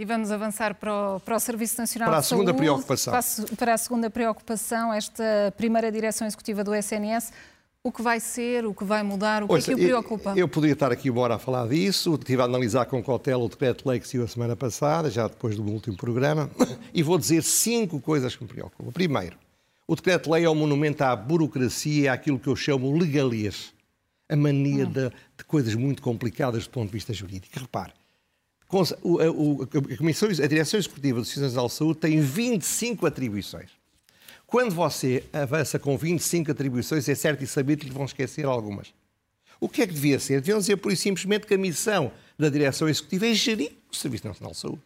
E 0.00 0.04
vamos 0.06 0.30
avançar 0.30 0.74
para 0.76 1.16
o, 1.16 1.20
para 1.20 1.36
o 1.36 1.38
Serviço 1.38 1.78
Nacional 1.78 2.08
para 2.08 2.20
a 2.20 2.22
segunda 2.22 2.52
Saúde, 2.52 2.58
preocupação. 2.62 3.12
Para 3.12 3.20
a, 3.20 3.56
para 3.56 3.74
a 3.74 3.76
segunda 3.76 4.08
preocupação, 4.08 4.94
esta 4.94 5.52
primeira 5.58 5.92
direção 5.92 6.26
executiva 6.26 6.64
do 6.64 6.74
SNS. 6.74 7.30
O 7.84 7.92
que 7.92 8.00
vai 8.00 8.18
ser, 8.18 8.64
o 8.64 8.72
que 8.72 8.82
vai 8.82 9.02
mudar, 9.02 9.42
o 9.42 9.46
que 9.46 9.52
Ouça, 9.52 9.72
é 9.72 9.74
que 9.74 9.82
o 9.82 9.84
preocupa? 9.84 10.30
Eu, 10.30 10.38
eu 10.38 10.48
poderia 10.48 10.72
estar 10.72 10.90
aqui 10.90 11.10
uma 11.10 11.20
hora 11.20 11.34
a 11.34 11.38
falar 11.38 11.68
disso, 11.68 12.14
estive 12.14 12.40
a 12.40 12.46
analisar 12.46 12.86
com 12.86 13.02
cautela 13.02 13.44
o 13.44 13.48
decreto-lei 13.50 14.00
que 14.00 14.08
saiu 14.08 14.24
a 14.24 14.28
semana 14.28 14.56
passada, 14.56 15.10
já 15.10 15.28
depois 15.28 15.54
do 15.54 15.62
último 15.64 15.98
programa, 15.98 16.50
e 16.94 17.02
vou 17.02 17.18
dizer 17.18 17.42
cinco 17.42 18.00
coisas 18.00 18.34
que 18.34 18.42
me 18.42 18.48
preocupam. 18.48 18.90
Primeiro, 18.92 19.36
o 19.86 19.94
decreto-lei 19.94 20.44
é 20.44 20.50
um 20.50 20.54
monumento 20.54 21.04
à 21.04 21.14
burocracia 21.14 22.14
àquilo 22.14 22.38
que 22.38 22.48
eu 22.48 22.56
chamo 22.56 22.96
legalês, 22.98 23.74
a 24.30 24.34
mania 24.34 24.86
hum. 24.86 24.92
de, 24.92 25.10
de 25.10 25.44
coisas 25.46 25.74
muito 25.74 26.00
complicadas 26.00 26.64
do 26.64 26.70
ponto 26.70 26.86
de 26.86 26.92
vista 26.94 27.12
jurídico. 27.12 27.58
Repare, 27.58 27.92
a, 28.78 29.96
Comissão, 29.96 30.28
a 30.28 30.46
Direção 30.46 30.78
Executiva 30.78 31.18
do 31.18 31.24
Sistema 31.24 31.46
Nacional 31.46 31.66
de 31.66 31.74
Saúde 31.74 31.98
tem 31.98 32.20
25 32.20 33.06
atribuições. 33.06 33.70
Quando 34.46 34.74
você 34.74 35.24
avança 35.32 35.78
com 35.78 35.96
25 35.96 36.50
atribuições, 36.52 37.08
é 37.08 37.14
certo 37.14 37.42
e 37.42 37.46
sabido 37.46 37.80
que 37.80 37.86
lhe 37.86 37.94
vão 37.94 38.04
esquecer 38.04 38.44
algumas. 38.44 38.92
O 39.60 39.68
que 39.68 39.82
é 39.82 39.86
que 39.86 39.92
devia 39.92 40.18
ser? 40.18 40.40
Deviam 40.40 40.58
dizer, 40.58 40.76
por 40.76 40.96
simplesmente, 40.96 41.46
que 41.46 41.54
a 41.54 41.58
missão 41.58 42.12
da 42.38 42.48
Direção 42.48 42.88
Executiva 42.88 43.26
é 43.26 43.34
gerir 43.34 43.72
o 43.92 43.96
Serviço 43.96 44.26
Nacional 44.26 44.52
de 44.52 44.58
Saúde. 44.58 44.82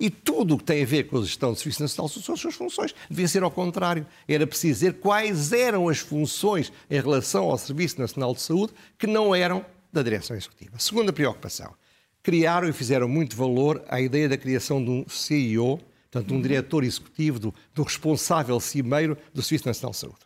E 0.00 0.10
tudo 0.10 0.54
o 0.54 0.58
que 0.58 0.64
tem 0.64 0.82
a 0.82 0.86
ver 0.86 1.04
com 1.04 1.18
a 1.18 1.22
gestão 1.22 1.52
do 1.52 1.58
Serviço 1.58 1.82
Nacional 1.82 2.08
de 2.08 2.14
Saúde 2.14 2.26
são 2.26 2.34
as 2.34 2.40
suas 2.40 2.54
funções. 2.54 2.94
Devia 3.10 3.28
ser 3.28 3.42
ao 3.42 3.50
contrário. 3.50 4.06
Era 4.26 4.46
preciso 4.46 4.74
dizer 4.74 4.94
quais 4.94 5.52
eram 5.52 5.88
as 5.88 5.98
funções 5.98 6.72
em 6.90 7.00
relação 7.00 7.44
ao 7.44 7.58
Serviço 7.58 8.00
Nacional 8.00 8.34
de 8.34 8.40
Saúde 8.40 8.72
que 8.98 9.06
não 9.06 9.34
eram 9.34 9.64
da 9.92 10.02
Direção 10.02 10.36
Executiva. 10.36 10.78
Segunda 10.78 11.12
preocupação 11.12 11.74
criaram 12.22 12.68
e 12.68 12.72
fizeram 12.72 13.08
muito 13.08 13.36
valor 13.36 13.84
à 13.88 14.00
ideia 14.00 14.28
da 14.28 14.36
criação 14.36 14.82
de 14.82 14.90
um 14.90 15.08
CEO, 15.08 15.78
portanto, 16.10 16.34
um 16.34 16.40
diretor 16.40 16.84
executivo, 16.84 17.38
do, 17.38 17.54
do 17.74 17.82
responsável 17.82 18.58
cimeiro 18.60 19.16
do 19.32 19.42
Serviço 19.42 19.68
Nacional 19.68 19.92
de 19.92 19.98
Saúde. 19.98 20.18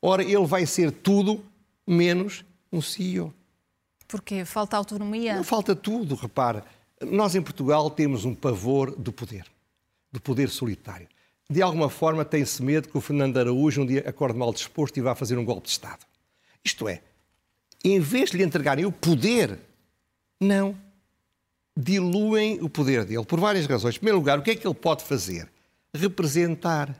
Ora, 0.00 0.22
ele 0.22 0.46
vai 0.46 0.66
ser 0.66 0.90
tudo 0.90 1.44
menos 1.86 2.44
um 2.72 2.82
CEO. 2.82 3.32
Porquê? 4.06 4.44
Falta 4.44 4.76
autonomia? 4.76 5.36
Não 5.36 5.44
falta 5.44 5.74
tudo, 5.74 6.14
repara. 6.14 6.64
Nós 7.00 7.34
em 7.34 7.42
Portugal 7.42 7.90
temos 7.90 8.24
um 8.24 8.34
pavor 8.34 8.94
do 8.94 9.12
poder, 9.12 9.46
do 10.12 10.20
poder 10.20 10.48
solitário. 10.48 11.08
de 11.50 11.60
alguma 11.60 11.90
forma 11.90 12.24
tem-se 12.24 12.62
medo 12.62 12.88
que 12.88 12.96
o 12.96 13.00
Fernando 13.00 13.36
Araújo 13.38 13.82
um 13.82 13.86
dia 13.86 14.04
acorde 14.06 14.38
mal 14.38 14.52
disposto 14.52 14.96
e 14.96 15.02
vá 15.02 15.14
fazer 15.14 15.36
um 15.36 15.44
golpe 15.44 15.64
de 15.64 15.70
Estado. 15.70 16.04
Isto 16.64 16.88
é, 16.88 17.02
em 17.84 18.00
vez 18.00 18.30
de 18.30 18.38
lhe 18.38 18.44
entregarem 18.44 18.86
o 18.86 18.92
poder, 18.92 19.58
não. 20.40 20.74
Diluem 21.76 22.60
o 22.62 22.68
poder 22.68 23.04
dele 23.04 23.24
por 23.24 23.40
várias 23.40 23.66
razões. 23.66 23.96
Em 23.96 23.98
primeiro 23.98 24.18
lugar, 24.18 24.38
o 24.38 24.42
que 24.42 24.52
é 24.52 24.56
que 24.56 24.66
ele 24.66 24.74
pode 24.74 25.04
fazer? 25.04 25.48
Representar, 25.92 26.94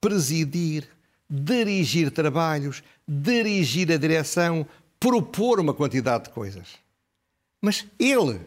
presidir, 0.00 0.88
dirigir 1.28 2.10
trabalhos, 2.10 2.82
dirigir 3.06 3.90
a 3.90 3.96
direção, 3.96 4.66
propor 5.00 5.58
uma 5.58 5.74
quantidade 5.74 6.24
de 6.24 6.30
coisas. 6.30 6.68
Mas 7.60 7.86
ele, 7.98 8.40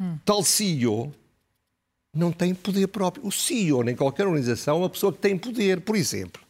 hum. 0.00 0.16
tal 0.24 0.42
CEO, 0.42 1.12
não 2.14 2.30
tem 2.30 2.54
poder 2.54 2.86
próprio. 2.88 3.26
O 3.26 3.32
CEO, 3.32 3.88
em 3.88 3.96
qualquer 3.96 4.26
organização, 4.26 4.76
é 4.76 4.78
uma 4.80 4.90
pessoa 4.90 5.12
que 5.12 5.18
tem 5.18 5.36
poder. 5.36 5.80
Por 5.80 5.96
exemplo, 5.96 6.42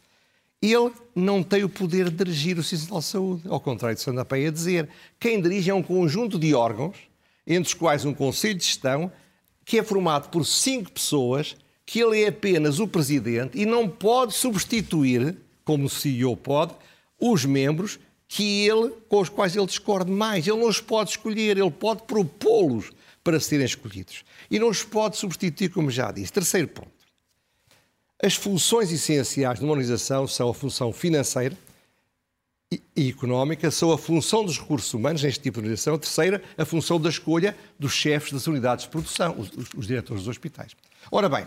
ele 0.61 0.91
não 1.15 1.41
tem 1.41 1.63
o 1.63 1.69
poder 1.69 2.09
de 2.09 2.17
dirigir 2.17 2.57
o 2.57 2.63
Sistema 2.63 2.99
de 2.99 3.05
Saúde, 3.05 3.43
ao 3.47 3.59
contrário 3.59 3.95
de 3.95 4.01
Sandra 4.01 4.23
Peia 4.25 4.51
dizer. 4.51 4.89
Quem 5.19 5.41
dirige 5.41 5.69
é 5.69 5.73
um 5.73 5.83
conjunto 5.83 6.37
de 6.37 6.53
órgãos, 6.53 6.97
entre 7.45 7.67
os 7.67 7.73
quais 7.73 8.05
um 8.05 8.13
Conselho 8.13 8.55
de 8.55 8.65
Gestão, 8.65 9.11
que 9.65 9.77
é 9.77 9.83
formado 9.83 10.29
por 10.29 10.45
cinco 10.45 10.91
pessoas, 10.91 11.55
que 11.85 11.99
ele 11.99 12.23
é 12.23 12.27
apenas 12.27 12.79
o 12.79 12.87
presidente 12.87 13.57
e 13.59 13.65
não 13.65 13.87
pode 13.87 14.33
substituir, 14.33 15.37
como 15.63 15.85
o 15.85 15.89
CEO 15.89 16.35
pode, 16.35 16.73
os 17.19 17.45
membros 17.45 17.99
que 18.27 18.67
ele, 18.67 18.89
com 19.07 19.21
os 19.21 19.29
quais 19.29 19.55
ele 19.55 19.65
discorde 19.65 20.11
mais. 20.11 20.47
Ele 20.47 20.57
não 20.57 20.67
os 20.67 20.81
pode 20.81 21.11
escolher, 21.11 21.57
ele 21.57 21.71
pode 21.71 22.03
propô-los 22.03 22.91
para 23.23 23.39
serem 23.39 23.65
escolhidos. 23.65 24.23
E 24.49 24.59
não 24.59 24.69
os 24.69 24.83
pode 24.83 25.17
substituir, 25.17 25.69
como 25.69 25.91
já 25.91 26.11
disse. 26.11 26.33
Terceiro 26.33 26.67
ponto. 26.67 26.91
As 28.21 28.35
funções 28.35 28.91
essenciais 28.91 29.59
de 29.59 29.65
uma 29.65 29.73
organização 29.73 30.27
são 30.27 30.49
a 30.49 30.53
função 30.53 30.91
financeira 30.91 31.57
e 32.95 33.09
económica, 33.09 33.69
são 33.69 33.91
a 33.91 33.97
função 33.97 34.45
dos 34.45 34.59
recursos 34.59 34.93
humanos 34.93 35.21
neste 35.21 35.41
tipo 35.41 35.55
de 35.55 35.65
organização. 35.65 35.97
Terceira, 35.97 36.41
a 36.57 36.65
função 36.65 36.99
da 36.99 37.09
escolha 37.09 37.55
dos 37.77 37.93
chefes 37.93 38.31
das 38.31 38.47
unidades 38.47 38.85
de 38.85 38.91
produção, 38.91 39.35
os, 39.37 39.51
os, 39.51 39.69
os 39.75 39.87
diretores 39.87 40.23
dos 40.23 40.29
hospitais. 40.29 40.71
Ora 41.11 41.27
bem, 41.27 41.45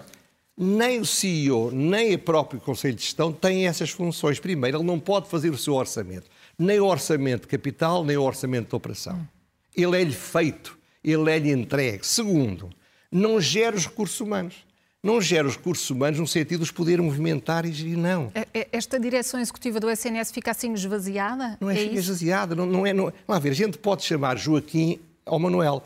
nem 0.56 1.00
o 1.00 1.06
CEO, 1.06 1.70
nem 1.70 2.14
o 2.14 2.18
próprio 2.18 2.60
Conselho 2.60 2.94
de 2.94 3.02
Gestão 3.02 3.32
têm 3.32 3.66
essas 3.66 3.90
funções. 3.90 4.38
Primeiro, 4.38 4.78
ele 4.78 4.84
não 4.84 5.00
pode 5.00 5.28
fazer 5.28 5.50
o 5.50 5.58
seu 5.58 5.74
orçamento. 5.74 6.30
Nem 6.58 6.80
o 6.80 6.86
orçamento 6.86 7.42
de 7.42 7.48
capital, 7.48 8.04
nem 8.04 8.16
o 8.16 8.22
orçamento 8.22 8.68
de 8.68 8.74
operação. 8.74 9.26
Ele 9.74 10.00
é-lhe 10.00 10.12
feito 10.12 10.76
ele 11.06 11.30
é-lhe 11.30 11.52
entregue. 11.52 12.04
Segundo, 12.04 12.68
não 13.10 13.40
gera 13.40 13.76
os 13.76 13.86
recursos 13.86 14.20
humanos. 14.20 14.66
Não 15.02 15.20
gera 15.20 15.46
os 15.46 15.56
recursos 15.56 15.88
humanos 15.88 16.18
no 16.18 16.26
sentido 16.26 16.60
dos 16.60 16.70
poder 16.70 17.00
movimentar 17.00 17.64
e 17.64 17.72
gerir, 17.72 17.96
não. 17.96 18.30
É, 18.34 18.46
é, 18.52 18.68
esta 18.72 18.98
direção 18.98 19.38
executiva 19.38 19.78
do 19.78 19.88
SNS 19.90 20.32
fica 20.32 20.50
assim 20.50 20.72
esvaziada? 20.72 21.56
Não 21.60 21.70
é, 21.70 21.74
é 21.74 21.84
fica 21.84 21.98
esvaziada. 21.98 22.54
Não, 22.54 22.66
não 22.66 22.86
é, 22.86 22.92
não... 22.92 23.12
Vamos 23.26 23.42
ver, 23.42 23.50
a 23.50 23.54
gente 23.54 23.78
pode 23.78 24.02
chamar 24.02 24.36
Joaquim 24.36 24.98
ao 25.24 25.38
Manuel, 25.38 25.84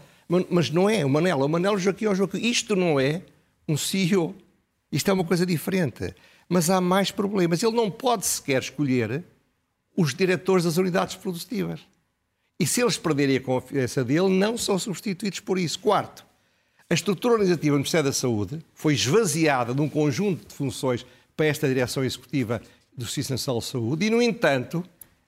mas 0.49 0.71
não 0.71 0.89
é 0.89 1.05
o 1.05 1.11
Manuel, 1.11 1.43
é 1.43 1.45
o 1.45 1.49
Manuel 1.49 1.79
Joaquim 1.79 2.07
ao 2.07 2.15
Joaquim. 2.15 2.39
Isto 2.39 2.77
não 2.77 2.99
é 2.99 3.23
um 3.69 3.77
CEO. 3.77 4.35
Isto 4.91 5.11
é 5.11 5.15
uma 5.15 5.25
coisa 5.25 5.45
diferente. 5.45 6.15
Mas 6.49 6.71
há 6.71 6.81
mais 6.81 7.11
problemas. 7.11 7.63
Ele 7.63 7.77
não 7.77 7.91
pode 7.91 8.27
sequer 8.27 8.63
escolher 8.63 9.23
os 9.97 10.15
diretores 10.15 10.65
das 10.65 10.77
unidades 10.77 11.17
produtivas. 11.17 11.81
E 12.59 12.67
se 12.67 12.83
eles 12.83 12.97
perderem 12.97 13.37
a 13.37 13.41
confiança 13.41 14.05
dele, 14.05 14.29
não 14.29 14.59
são 14.59 14.79
substituídos 14.79 15.41
por 15.41 15.59
isso. 15.59 15.79
Quarto, 15.79 16.27
a 16.91 16.95
estrutura 16.95 17.35
organizativa 17.35 17.77
do 17.77 17.79
Ministério 17.79 18.11
da 18.11 18.13
Saúde 18.13 18.59
foi 18.75 18.95
esvaziada 18.95 19.73
de 19.73 19.81
um 19.81 19.89
conjunto 19.89 20.49
de 20.49 20.53
funções 20.53 21.07
para 21.37 21.47
esta 21.47 21.69
direção 21.69 22.05
executiva 22.05 22.61
do 22.97 23.07
Sistema 23.07 23.37
Nacional 23.37 23.61
de 23.61 23.67
Saúde 23.67 24.07
e, 24.07 24.11
no 24.11 24.21
entanto, 24.21 24.85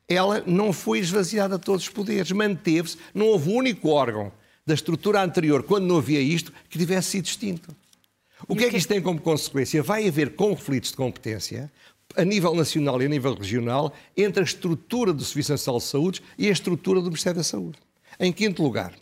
ela 0.09 0.43
não 0.45 0.73
foi 0.73 0.99
esvaziada 0.99 1.57
de 1.57 1.65
todos 1.65 1.85
os 1.85 1.89
poderes, 1.89 2.33
manteve-se, 2.33 2.99
não 3.15 3.27
houve 3.27 3.49
um 3.49 3.55
único 3.55 3.89
órgão 3.91 4.33
da 4.67 4.75
estrutura 4.75 5.23
anterior, 5.23 5.63
quando 5.63 5.87
não 5.87 5.99
havia 5.99 6.21
isto, 6.21 6.53
que 6.69 6.79
tivesse 6.79 7.11
sido 7.11 7.27
extinto. 7.27 7.75
O 8.49 8.57
que 8.57 8.65
é 8.65 8.69
que 8.71 8.77
isto 8.77 8.89
tem 8.89 9.01
como 9.01 9.21
consequência? 9.21 9.85
Vai 9.85 10.09
haver 10.09 10.35
conflitos 10.35 10.91
de 10.91 10.97
competência, 10.97 11.71
a 12.17 12.25
nível 12.25 12.57
nacional 12.57 13.01
e 13.01 13.07
a 13.07 13.09
nível 13.09 13.35
regional 13.35 13.95
entre 14.17 14.41
a 14.41 14.45
estrutura 14.45 15.13
do 15.13 15.25
Serviço 15.25 15.53
Nacional 15.53 15.79
de 15.79 15.87
Saúde 15.87 16.23
e 16.37 16.49
a 16.49 16.53
estrutura 16.53 17.01
do 17.01 17.07
Ministério 17.07 17.39
da 17.39 17.45
Saúde. 17.45 17.79
Em 18.19 18.33
quinto 18.33 18.65
lugar, 18.65 18.93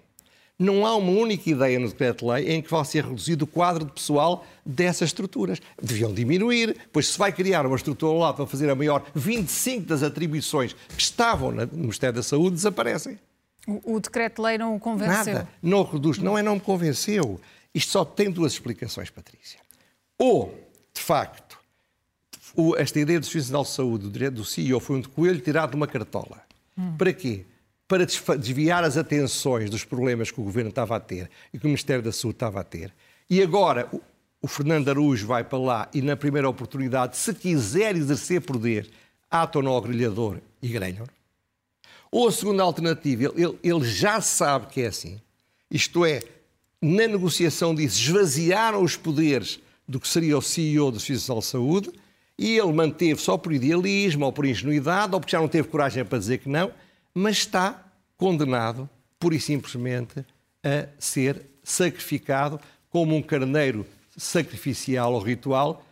não 0.60 0.84
há 0.84 0.94
uma 0.94 1.10
única 1.10 1.48
ideia 1.48 1.78
no 1.78 1.88
decreto-lei 1.88 2.52
em 2.52 2.60
que 2.60 2.70
vai 2.70 2.84
ser 2.84 3.02
reduzido 3.06 3.46
o 3.46 3.48
quadro 3.48 3.86
de 3.86 3.92
pessoal 3.92 4.46
dessas 4.64 5.08
estruturas. 5.08 5.58
Deviam 5.82 6.12
diminuir, 6.12 6.76
pois 6.92 7.08
se 7.08 7.18
vai 7.18 7.32
criar 7.32 7.64
uma 7.64 7.76
estrutura 7.76 8.12
lado 8.12 8.36
para 8.36 8.46
fazer 8.46 8.68
a 8.68 8.74
maior, 8.74 9.02
25 9.14 9.86
das 9.86 10.02
atribuições 10.02 10.74
que 10.74 11.00
estavam 11.00 11.50
no 11.50 11.66
Ministério 11.72 12.14
da 12.14 12.22
Saúde 12.22 12.56
desaparecem. 12.56 13.18
O, 13.66 13.94
o 13.94 14.00
decreto-lei 14.00 14.58
não 14.58 14.76
o 14.76 14.78
convenceu? 14.78 15.34
Nada, 15.34 15.48
não 15.62 15.82
reduz, 15.82 16.18
não 16.18 16.36
é 16.36 16.42
não 16.42 16.56
me 16.56 16.60
convenceu. 16.60 17.40
Isto 17.74 17.92
só 17.92 18.04
tem 18.04 18.30
duas 18.30 18.52
explicações, 18.52 19.08
Patrícia. 19.08 19.60
Ou, 20.18 20.54
de 20.92 21.00
facto, 21.00 21.58
o, 22.54 22.76
esta 22.76 23.00
ideia 23.00 23.18
do 23.18 23.24
Serviço 23.24 23.50
Nacional 23.50 23.64
de 23.64 23.70
Saúde, 23.70 24.30
do 24.30 24.44
CEO, 24.44 24.78
foi 24.78 24.96
um 24.96 25.02
coelho 25.02 25.40
tirado 25.40 25.70
de 25.70 25.76
uma 25.76 25.86
cartola. 25.86 26.42
Hum. 26.76 26.96
Para 26.98 27.14
quê? 27.14 27.46
Para 27.90 28.06
desviar 28.06 28.84
as 28.84 28.96
atenções 28.96 29.68
dos 29.68 29.82
problemas 29.82 30.30
que 30.30 30.40
o 30.40 30.44
Governo 30.44 30.70
estava 30.70 30.94
a 30.94 31.00
ter 31.00 31.28
e 31.52 31.58
que 31.58 31.64
o 31.64 31.66
Ministério 31.66 32.00
da 32.00 32.12
Saúde 32.12 32.36
estava 32.36 32.60
a 32.60 32.62
ter. 32.62 32.94
E 33.28 33.42
agora 33.42 33.90
o, 34.40 34.46
Fernando 34.46 34.88
Araújo 34.88 35.26
vai 35.26 35.42
para 35.42 35.58
lá 35.58 35.88
e, 35.92 36.00
na 36.00 36.16
primeira 36.16 36.48
oportunidade, 36.48 37.16
se 37.16 37.34
quiser 37.34 37.96
exercer 37.96 38.42
poder, 38.42 38.88
ato 39.28 39.60
no 39.60 39.80
grelhador 39.80 40.38
e 40.62 40.68
grelham. 40.68 41.04
Ou 42.12 42.28
a 42.28 42.30
segunda 42.30 42.62
alternativa, 42.62 43.34
ele, 43.36 43.58
ele 43.60 43.84
já 43.84 44.20
sabe 44.20 44.68
que 44.68 44.82
é 44.82 44.86
assim. 44.86 45.20
Isto 45.68 46.04
é, 46.04 46.20
na 46.80 47.08
negociação 47.08 47.74
disse, 47.74 48.00
esvaziaram 48.02 48.84
os 48.84 48.94
poderes 48.94 49.58
do 49.88 49.98
que 49.98 50.06
seria 50.06 50.38
o 50.38 50.42
CEO 50.42 50.92
do 50.92 51.00
Serviço 51.00 51.34
de 51.34 51.44
Saúde 51.44 51.90
e 52.38 52.56
ele 52.56 52.72
manteve 52.72 53.20
só 53.20 53.36
por 53.36 53.52
idealismo 53.52 54.26
ou 54.26 54.32
por 54.32 54.46
ingenuidade 54.46 55.12
ou 55.12 55.18
porque 55.18 55.32
já 55.32 55.40
não 55.40 55.48
teve 55.48 55.66
coragem 55.66 56.04
para 56.04 56.18
dizer 56.20 56.38
que 56.38 56.48
não, 56.48 56.70
mas 57.14 57.38
está 57.38 57.84
condenado, 58.16 58.88
pura 59.18 59.34
e 59.34 59.40
simplesmente, 59.40 60.24
a 60.62 60.86
ser 60.98 61.42
sacrificado 61.62 62.60
como 62.90 63.16
um 63.16 63.22
carneiro 63.22 63.86
sacrificial 64.16 65.14
ou 65.14 65.20
ritual 65.20 65.84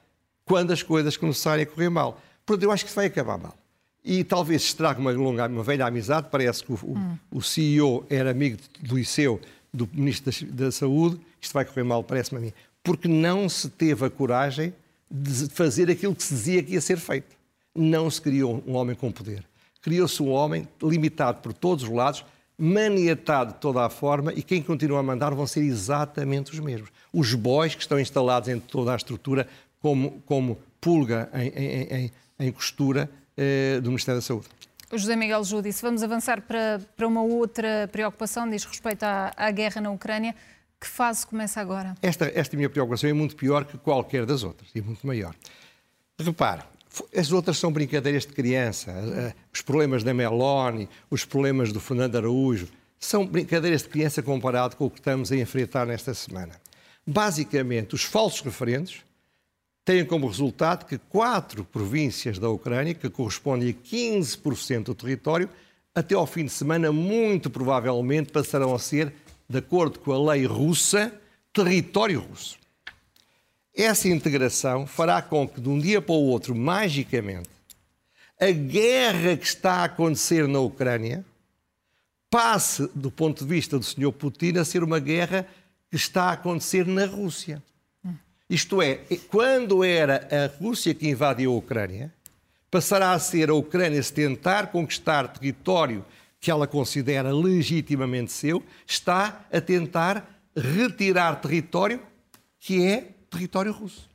quando 0.44 0.72
as 0.72 0.83
coisas 0.83 1.16
começarem 1.16 1.64
a 1.64 1.66
correr 1.66 1.88
mal. 1.88 2.20
Portanto, 2.44 2.64
eu 2.64 2.72
acho 2.72 2.85
que 2.85 2.88
isso 2.88 2.96
vai 2.96 3.07
acabar 3.07 3.38
mal. 3.38 3.57
E 4.04 4.24
talvez 4.24 4.62
estrague 4.62 5.00
uma, 5.00 5.12
longa, 5.12 5.46
uma 5.46 5.62
velha 5.62 5.87
amizade. 5.87 6.28
Parece 6.31 6.64
que 6.64 6.72
o, 6.72 6.78
hum. 6.83 7.18
o 7.31 7.42
CEO 7.42 8.07
era 8.09 8.31
amigo 8.31 8.59
do 8.81 8.96
Liceu, 8.96 9.40
do 9.72 9.88
Ministro 9.92 10.46
da, 10.46 10.64
da 10.64 10.72
Saúde. 10.72 11.20
Isto 11.40 11.52
vai 11.52 11.64
correr 11.64 11.83
mal, 11.83 12.02
parece-me 12.02 12.38
a 12.38 12.40
mim. 12.40 12.52
Porque 12.83 13.07
não 13.07 13.48
se 13.48 13.68
teve 13.68 14.07
a 14.07 14.11
coragem 14.11 14.72
de 15.11 15.48
fazer 15.48 15.90
aquilo 15.90 16.14
que 16.14 16.22
se 16.22 16.35
dizia 16.35 16.62
que 16.62 16.72
ia 16.72 16.81
ser 16.81 16.96
feito. 16.96 17.37
Não 17.74 18.11
se 18.11 18.20
criou 18.20 18.62
um 18.66 18.74
homem 18.74 18.96
com 18.96 19.12
poder. 19.12 19.44
Criou-se 19.81 20.23
um 20.23 20.31
homem 20.31 20.69
limitado 20.83 21.41
por 21.41 21.53
todos 21.53 21.85
os 21.85 21.91
lados, 21.91 22.25
maniatado 22.57 23.55
de 23.55 23.61
toda 23.61 23.85
a 23.85 23.88
forma, 23.88 24.33
e 24.33 24.43
quem 24.43 24.62
continua 24.62 24.99
a 24.99 25.03
mandar 25.03 25.35
vão 25.35 25.47
ser 25.47 25.62
exatamente 25.62 26.53
os 26.53 26.59
mesmos. 26.59 26.91
Os 27.12 27.35
boys 27.35 27.75
que 27.75 27.83
estão 27.83 27.99
instalados 27.99 28.49
em 28.49 28.59
toda 28.59 28.93
a 28.93 28.97
estrutura, 28.97 29.47
como, 29.81 30.21
como 30.27 30.59
pulga 30.81 31.31
em, 31.35 31.49
em, 31.49 31.83
em, 31.83 32.12
em 32.41 32.53
costura 32.53 33.09
eh, 33.37 33.81
do 33.81 33.91
Ministério 33.91 34.21
da 34.21 34.27
Saúde. 34.27 34.49
José 34.93 35.14
Miguel 35.14 35.45
Júdice, 35.45 35.83
vamos 35.83 36.03
avançar 36.03 36.41
para, 36.41 36.81
para 36.97 37.07
uma 37.07 37.23
outra 37.23 37.88
preocupação, 37.93 38.49
diz 38.49 38.64
respeito 38.64 39.03
à, 39.05 39.33
à 39.37 39.51
guerra 39.51 39.81
na 39.81 39.91
Ucrânia. 39.91 40.35
Que 40.81 40.87
fase 40.87 41.27
começa 41.27 41.61
agora? 41.61 41.95
Esta, 42.01 42.31
esta 42.35 42.57
minha 42.57 42.71
preocupação 42.71 43.11
é 43.11 43.12
muito 43.12 43.37
pior 43.37 43.64
que 43.64 43.77
qualquer 43.77 44.25
das 44.25 44.43
outras 44.43 44.71
e 44.75 44.81
muito 44.81 45.07
maior. 45.07 45.35
Repare, 46.19 46.62
as 47.16 47.33
outras 47.33 47.59
são 47.59 47.72
brincadeiras 47.72 48.27
de 48.27 48.33
criança. 48.33 48.90
Eh, 48.90 49.35
os 49.53 49.62
problemas 49.62 50.03
da 50.03 50.14
Meloni, 50.14 50.88
os 51.11 51.24
problemas 51.24 51.72
do 51.72 51.81
Fernando 51.81 52.16
Araújo, 52.16 52.68
são 52.98 53.27
brincadeiras 53.27 53.83
de 53.83 53.88
criança 53.88 54.22
comparado 54.22 54.77
com 54.77 54.87
o 54.87 54.90
que 54.90 54.98
estamos 54.98 55.31
a 55.31 55.37
enfrentar 55.37 55.87
nesta 55.87 56.12
semana. 56.14 56.61
Basicamente, 57.07 57.94
os 57.94 58.03
falsos 58.03 58.40
referendos 58.40 59.03
têm 59.85 60.05
como 60.05 60.27
resultado 60.27 60.85
que 60.85 60.98
quatro 60.98 61.64
províncias 61.64 62.38
da 62.38 62.51
Ucrânia, 62.51 62.92
que 62.94 63.09
correspondem 63.09 63.70
a 63.70 63.72
15% 63.72 64.85
do 64.85 64.94
território, 64.94 65.48
até 65.94 66.14
ao 66.14 66.27
fim 66.27 66.44
de 66.44 66.51
semana, 66.51 66.92
muito 66.92 67.48
provavelmente 67.48 68.31
passarão 68.31 68.74
a 68.74 68.79
ser 68.79 69.12
de 69.48 69.59
acordo 69.59 69.98
com 70.01 70.12
a 70.12 70.33
lei 70.33 70.44
russa, 70.44 71.12
território 71.53 72.20
russo. 72.20 72.59
Essa 73.79 74.09
integração 74.09 74.88
fará 74.88 75.23
com 75.23 75.47
que, 75.47 75.61
de 75.61 75.69
um 75.69 75.79
dia 75.79 76.03
para 76.03 76.12
o 76.12 76.25
outro, 76.27 76.53
magicamente, 76.53 77.49
a 78.41 78.51
guerra 78.51 79.37
que 79.37 79.47
está 79.47 79.75
a 79.75 79.85
acontecer 79.85 80.49
na 80.49 80.59
Ucrânia 80.59 81.25
passe, 82.29 82.91
do 82.93 83.09
ponto 83.09 83.45
de 83.45 83.49
vista 83.49 83.79
do 83.79 83.85
Sr. 83.85 84.11
Putin, 84.11 84.59
a 84.59 84.64
ser 84.64 84.83
uma 84.83 84.99
guerra 84.99 85.47
que 85.88 85.95
está 85.95 86.25
a 86.25 86.33
acontecer 86.33 86.88
na 86.88 87.07
Rússia. 87.07 87.62
Isto 88.51 88.83
é, 88.83 88.97
quando 89.29 89.85
era 89.85 90.27
a 90.33 90.61
Rússia 90.61 90.93
que 90.93 91.09
invadiu 91.09 91.53
a 91.53 91.59
Ucrânia, 91.59 92.12
passará 92.69 93.12
a 93.12 93.19
ser 93.21 93.49
a 93.49 93.55
Ucrânia 93.55 94.03
se 94.03 94.12
tentar 94.12 94.73
conquistar 94.73 95.29
território 95.29 96.05
que 96.41 96.51
ela 96.51 96.67
considera 96.67 97.33
legitimamente 97.33 98.33
seu, 98.33 98.61
está 98.85 99.47
a 99.53 99.61
tentar 99.61 100.29
retirar 100.57 101.41
território 101.41 102.01
que 102.59 102.85
é 102.85 103.17
território 103.31 103.73
russo. 103.73 104.09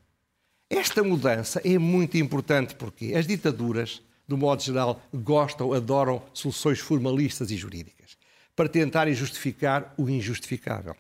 Esta 0.70 1.04
mudança 1.04 1.62
é 1.64 1.78
muito 1.78 2.18
importante 2.18 2.76
porque 2.76 3.14
as 3.16 3.28
ditaduras, 3.28 4.02
do 4.28 4.38
modo 4.38 4.62
geral, 4.62 5.02
gostam, 5.14 5.74
adoram 5.74 6.24
soluções 6.34 6.80
formalistas 6.80 7.52
e 7.52 7.58
jurídicas 7.58 8.18
para 8.56 8.70
tentarem 8.70 9.14
justificar 9.14 9.94
o 9.98 10.10
injustificável. 10.10 10.96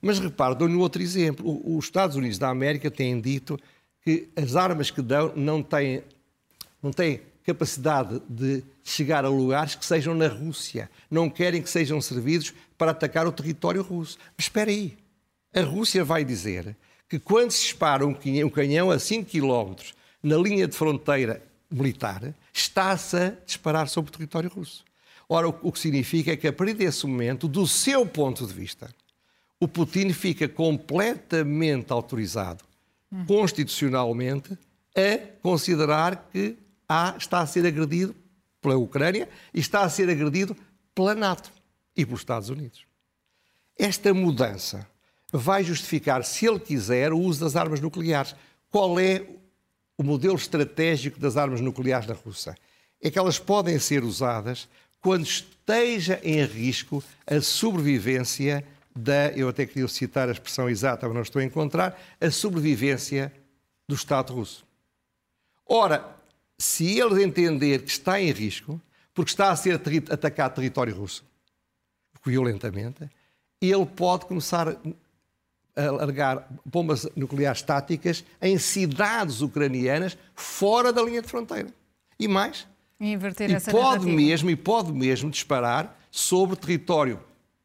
Mas 0.00 0.18
repare, 0.18 0.54
dou-lhe 0.54 0.74
outro 0.74 1.02
exemplo. 1.02 1.60
Os 1.76 1.86
Estados 1.86 2.16
Unidos 2.16 2.38
da 2.38 2.48
América 2.48 2.90
têm 2.90 3.20
dito 3.20 3.58
que 4.02 4.28
as 4.36 4.56
armas 4.56 4.90
que 4.90 5.00
dão 5.00 5.32
não 5.34 5.62
têm, 5.62 6.02
não 6.82 6.92
têm 6.92 7.20
capacidade 7.44 8.20
de 8.28 8.62
chegar 8.82 9.24
a 9.24 9.28
lugares 9.28 9.74
que 9.74 9.84
sejam 9.84 10.14
na 10.14 10.28
Rússia. 10.28 10.90
Não 11.10 11.28
querem 11.30 11.62
que 11.62 11.70
sejam 11.70 12.00
servidos 12.00 12.54
para 12.76 12.90
atacar 12.90 13.26
o 13.26 13.32
território 13.32 13.82
russo. 13.82 14.18
Mas 14.36 14.46
espera 14.46 14.70
aí. 14.70 14.96
A 15.54 15.60
Rússia 15.62 16.04
vai 16.04 16.24
dizer 16.24 16.76
que 17.08 17.18
quando 17.18 17.50
se 17.50 17.62
dispara 17.62 18.06
um 18.06 18.14
canhão 18.50 18.90
a 18.90 18.98
5 18.98 19.30
km 19.30 19.74
na 20.22 20.36
linha 20.36 20.66
de 20.66 20.76
fronteira 20.76 21.42
militar, 21.70 22.34
está-se 22.52 23.16
a 23.16 23.30
disparar 23.44 23.88
sobre 23.88 24.10
o 24.10 24.12
território 24.12 24.50
russo. 24.50 24.84
Ora, 25.28 25.48
o 25.48 25.72
que 25.72 25.78
significa 25.78 26.32
é 26.32 26.36
que, 26.36 26.46
a 26.46 26.52
partir 26.52 26.74
desse 26.74 27.06
momento, 27.06 27.48
do 27.48 27.66
seu 27.66 28.06
ponto 28.06 28.46
de 28.46 28.52
vista, 28.52 28.94
o 29.58 29.66
Putin 29.66 30.12
fica 30.12 30.48
completamente 30.48 31.92
autorizado, 31.92 32.64
constitucionalmente, 33.26 34.58
a 34.94 35.18
considerar 35.40 36.28
que 36.30 36.56
há, 36.88 37.14
está 37.18 37.40
a 37.40 37.46
ser 37.46 37.66
agredido 37.66 38.14
pela 38.60 38.76
Ucrânia 38.76 39.28
e 39.52 39.60
está 39.60 39.82
a 39.82 39.88
ser 39.88 40.08
agredido 40.08 40.56
pela 40.94 41.14
NATO 41.14 41.50
e 41.96 42.04
pelos 42.04 42.20
Estados 42.20 42.48
Unidos. 42.48 42.84
Esta 43.78 44.12
mudança 44.14 44.86
vai 45.36 45.64
justificar, 45.64 46.24
se 46.24 46.46
ele 46.46 46.60
quiser, 46.60 47.12
o 47.12 47.18
uso 47.18 47.40
das 47.40 47.56
armas 47.56 47.80
nucleares. 47.80 48.36
Qual 48.70 49.00
é 49.00 49.26
o 49.98 50.02
modelo 50.04 50.36
estratégico 50.36 51.18
das 51.18 51.36
armas 51.36 51.60
nucleares 51.60 52.06
na 52.06 52.14
Rússia? 52.14 52.56
É 53.02 53.10
que 53.10 53.18
elas 53.18 53.38
podem 53.38 53.78
ser 53.80 54.04
usadas 54.04 54.68
quando 55.00 55.26
esteja 55.26 56.20
em 56.22 56.44
risco 56.44 57.02
a 57.26 57.40
sobrevivência 57.40 58.64
da, 58.94 59.32
eu 59.32 59.48
até 59.48 59.66
queria 59.66 59.88
citar 59.88 60.28
a 60.28 60.32
expressão 60.32 60.70
exata, 60.70 61.06
mas 61.06 61.14
não 61.14 61.22
estou 61.22 61.42
a 61.42 61.44
encontrar, 61.44 62.00
a 62.20 62.30
sobrevivência 62.30 63.32
do 63.88 63.96
Estado 63.96 64.32
russo. 64.32 64.64
Ora, 65.66 66.16
se 66.56 66.98
ele 66.98 67.24
entender 67.24 67.82
que 67.82 67.90
está 67.90 68.20
em 68.20 68.30
risco, 68.30 68.80
porque 69.12 69.32
está 69.32 69.50
a 69.50 69.56
ser 69.56 69.80
atacado 70.10 70.54
território 70.54 70.94
russo, 70.94 71.24
violentamente, 72.24 73.10
ele 73.60 73.86
pode 73.86 74.26
começar 74.26 74.76
largar 75.76 76.48
bombas 76.64 77.08
nucleares 77.16 77.62
táticas 77.62 78.24
em 78.40 78.58
cidades 78.58 79.40
ucranianas 79.40 80.16
fora 80.34 80.92
da 80.92 81.02
linha 81.02 81.20
de 81.20 81.28
fronteira. 81.28 81.68
E 82.18 82.28
mais. 82.28 82.66
E, 83.00 83.12
inverter 83.12 83.50
e 83.50 83.54
essa 83.54 83.70
pode 83.70 84.06
mesmo 84.06 84.50
e 84.50 84.56
pode 84.56 84.92
mesmo 84.92 85.30
disparar 85.30 85.98
sobre 86.10 86.54
o 86.54 86.56
território 86.56 87.20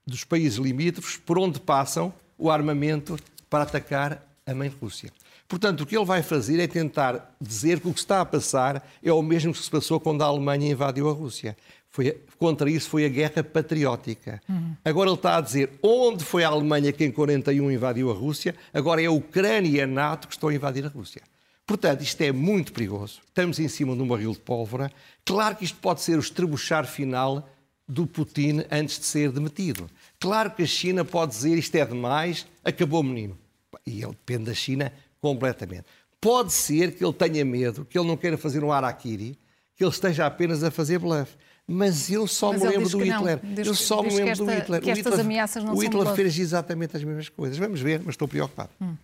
dos 0.05 0.23
países 0.23 0.57
limítrofes 0.57 1.17
por 1.17 1.37
onde 1.37 1.59
passam 1.59 2.11
o 2.37 2.49
armamento 2.49 3.17
para 3.49 3.63
atacar 3.63 4.25
a 4.45 4.53
mãe 4.55 4.73
Rússia. 4.81 5.11
Portanto, 5.47 5.81
o 5.81 5.85
que 5.85 5.97
ele 5.97 6.05
vai 6.05 6.21
fazer 6.21 6.59
é 6.59 6.67
tentar 6.67 7.35
dizer 7.41 7.79
que 7.79 7.87
o 7.87 7.93
que 7.93 7.99
está 7.99 8.21
a 8.21 8.25
passar 8.25 8.87
é 9.03 9.11
o 9.11 9.21
mesmo 9.21 9.51
que 9.51 9.59
se 9.59 9.69
passou 9.69 9.99
quando 9.99 10.21
a 10.21 10.25
Alemanha 10.25 10.71
invadiu 10.71 11.09
a 11.09 11.13
Rússia. 11.13 11.57
Foi, 11.91 12.21
contra 12.37 12.69
isso 12.69 12.89
foi 12.89 13.05
a 13.05 13.09
guerra 13.09 13.43
patriótica. 13.43 14.39
Uhum. 14.47 14.75
Agora 14.85 15.09
ele 15.09 15.15
está 15.15 15.37
a 15.37 15.41
dizer 15.41 15.71
onde 15.81 16.23
foi 16.23 16.43
a 16.43 16.49
Alemanha 16.49 16.91
que 16.91 17.03
em 17.03 17.11
41 17.11 17.71
invadiu 17.71 18.11
a 18.11 18.13
Rússia, 18.13 18.55
agora 18.73 19.01
é 19.01 19.07
a 19.07 19.11
Ucrânia 19.11 19.69
e 19.69 19.81
a 19.81 19.87
NATO 19.87 20.27
que 20.27 20.33
estão 20.33 20.49
a 20.49 20.53
invadir 20.53 20.85
a 20.85 20.89
Rússia. 20.89 21.21
Portanto, 21.65 22.01
isto 22.01 22.19
é 22.21 22.31
muito 22.31 22.73
perigoso. 22.73 23.21
Estamos 23.27 23.59
em 23.59 23.67
cima 23.67 23.95
de 23.95 24.01
um 24.01 24.07
barril 24.07 24.33
de 24.33 24.39
pólvora. 24.39 24.91
Claro 25.23 25.55
que 25.55 25.63
isto 25.63 25.77
pode 25.79 26.01
ser 26.01 26.17
o 26.17 26.19
estrebuchar 26.19 26.85
final 26.87 27.47
do 27.87 28.05
Putin 28.05 28.63
antes 28.71 28.99
de 28.99 29.05
ser 29.05 29.31
demitido. 29.31 29.89
Claro 30.19 30.51
que 30.51 30.63
a 30.63 30.67
China 30.67 31.03
pode 31.03 31.31
dizer 31.31 31.57
isto 31.57 31.75
é 31.75 31.85
demais, 31.85 32.45
acabou 32.63 33.01
o 33.01 33.03
menino. 33.03 33.37
E 33.85 34.01
ele 34.01 34.11
depende 34.11 34.45
da 34.45 34.53
China 34.53 34.91
completamente. 35.19 35.85
Pode 36.21 36.53
ser 36.53 36.95
que 36.95 37.03
ele 37.03 37.13
tenha 37.13 37.45
medo, 37.45 37.85
que 37.85 37.97
ele 37.97 38.07
não 38.07 38.17
queira 38.17 38.37
fazer 38.37 38.63
um 38.63 38.71
harakiri, 38.71 39.39
que 39.75 39.83
ele 39.83 39.91
esteja 39.91 40.25
apenas 40.25 40.63
a 40.63 40.69
fazer 40.69 40.99
bluff. 40.99 41.35
Mas 41.71 42.09
eu 42.09 42.25
só 42.25 42.51
Mas 42.51 42.63
me 42.63 42.67
lembro 42.67 42.89
do 42.89 42.97
Hitler. 42.97 43.39
Eu 43.63 43.75
só 43.75 44.01
me 44.01 44.09
lembro 44.09 44.29
esta, 44.29 44.43
do 44.43 44.51
Hitler. 44.51 44.81
Que 44.81 44.89
estas 44.89 45.05
o 45.05 45.09
Hitler, 45.09 45.25
ameaças 45.25 45.63
não 45.63 45.75
o 45.75 45.83
Hitler 45.83 46.03
são 46.03 46.15
fez 46.15 46.39
exatamente 46.39 46.97
as 46.97 47.03
mesmas 47.03 47.29
coisas. 47.29 47.59
Vamos 47.59 47.79
ver, 47.79 47.99
mas 47.99 48.15
estou 48.15 48.27
preocupado. 48.27 48.71
Hum. 48.81 48.95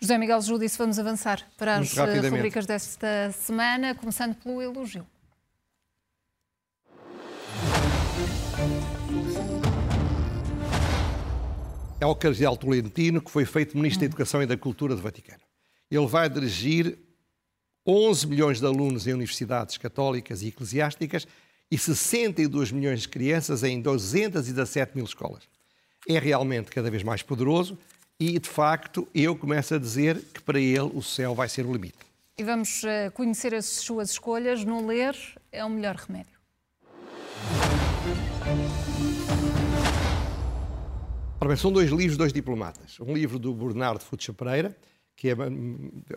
José 0.00 0.18
Miguel 0.18 0.40
Júdice, 0.40 0.76
vamos 0.76 0.98
avançar 0.98 1.46
para 1.56 1.76
as 1.76 1.96
eh, 1.96 2.28
rubricas 2.28 2.66
desta 2.66 3.30
semana, 3.30 3.94
começando 3.94 4.34
pelo 4.34 4.60
elogio. 4.60 5.06
É 12.00 12.06
o 12.06 12.14
Cardeal 12.16 12.56
Tolentino, 12.56 13.20
que 13.20 13.30
foi 13.30 13.44
feito 13.44 13.76
Ministro 13.76 14.00
da 14.00 14.06
Educação 14.06 14.42
e 14.42 14.46
da 14.46 14.56
Cultura 14.56 14.96
do 14.96 15.00
Vaticano. 15.00 15.42
Ele 15.88 16.06
vai 16.08 16.28
dirigir 16.28 16.98
11 17.86 18.26
milhões 18.26 18.58
de 18.58 18.66
alunos 18.66 19.06
em 19.06 19.12
universidades 19.12 19.78
católicas 19.78 20.42
e 20.42 20.48
eclesiásticas 20.48 21.24
e 21.70 21.78
62 21.78 22.72
milhões 22.72 23.02
de 23.02 23.08
crianças 23.08 23.62
em 23.62 23.80
217 23.80 24.96
mil 24.96 25.04
escolas. 25.04 25.44
É 26.08 26.18
realmente 26.18 26.70
cada 26.70 26.90
vez 26.90 27.02
mais 27.02 27.22
poderoso 27.22 27.78
e, 28.18 28.38
de 28.38 28.48
facto, 28.48 29.06
eu 29.14 29.36
começo 29.36 29.74
a 29.74 29.78
dizer 29.78 30.20
que 30.34 30.42
para 30.42 30.58
ele 30.58 30.90
o 30.92 31.02
céu 31.02 31.34
vai 31.34 31.48
ser 31.48 31.64
o 31.64 31.72
limite. 31.72 31.98
E 32.36 32.42
vamos 32.42 32.82
eh, 32.84 33.10
conhecer 33.10 33.54
as 33.54 33.66
suas 33.66 34.10
escolhas. 34.10 34.64
No 34.64 34.86
ler 34.86 35.14
é 35.52 35.64
o 35.64 35.70
melhor 35.70 35.94
remédio. 35.94 36.40
Ora 41.40 41.48
bem, 41.48 41.56
são 41.56 41.70
dois 41.70 41.90
livros, 41.90 42.16
dois 42.16 42.32
diplomatas. 42.32 42.98
Um 43.00 43.14
livro 43.14 43.38
do 43.38 43.54
Bernardo 43.54 44.00
Futsa 44.00 44.32
Pereira, 44.32 44.76
que 45.14 45.28
é 45.28 45.32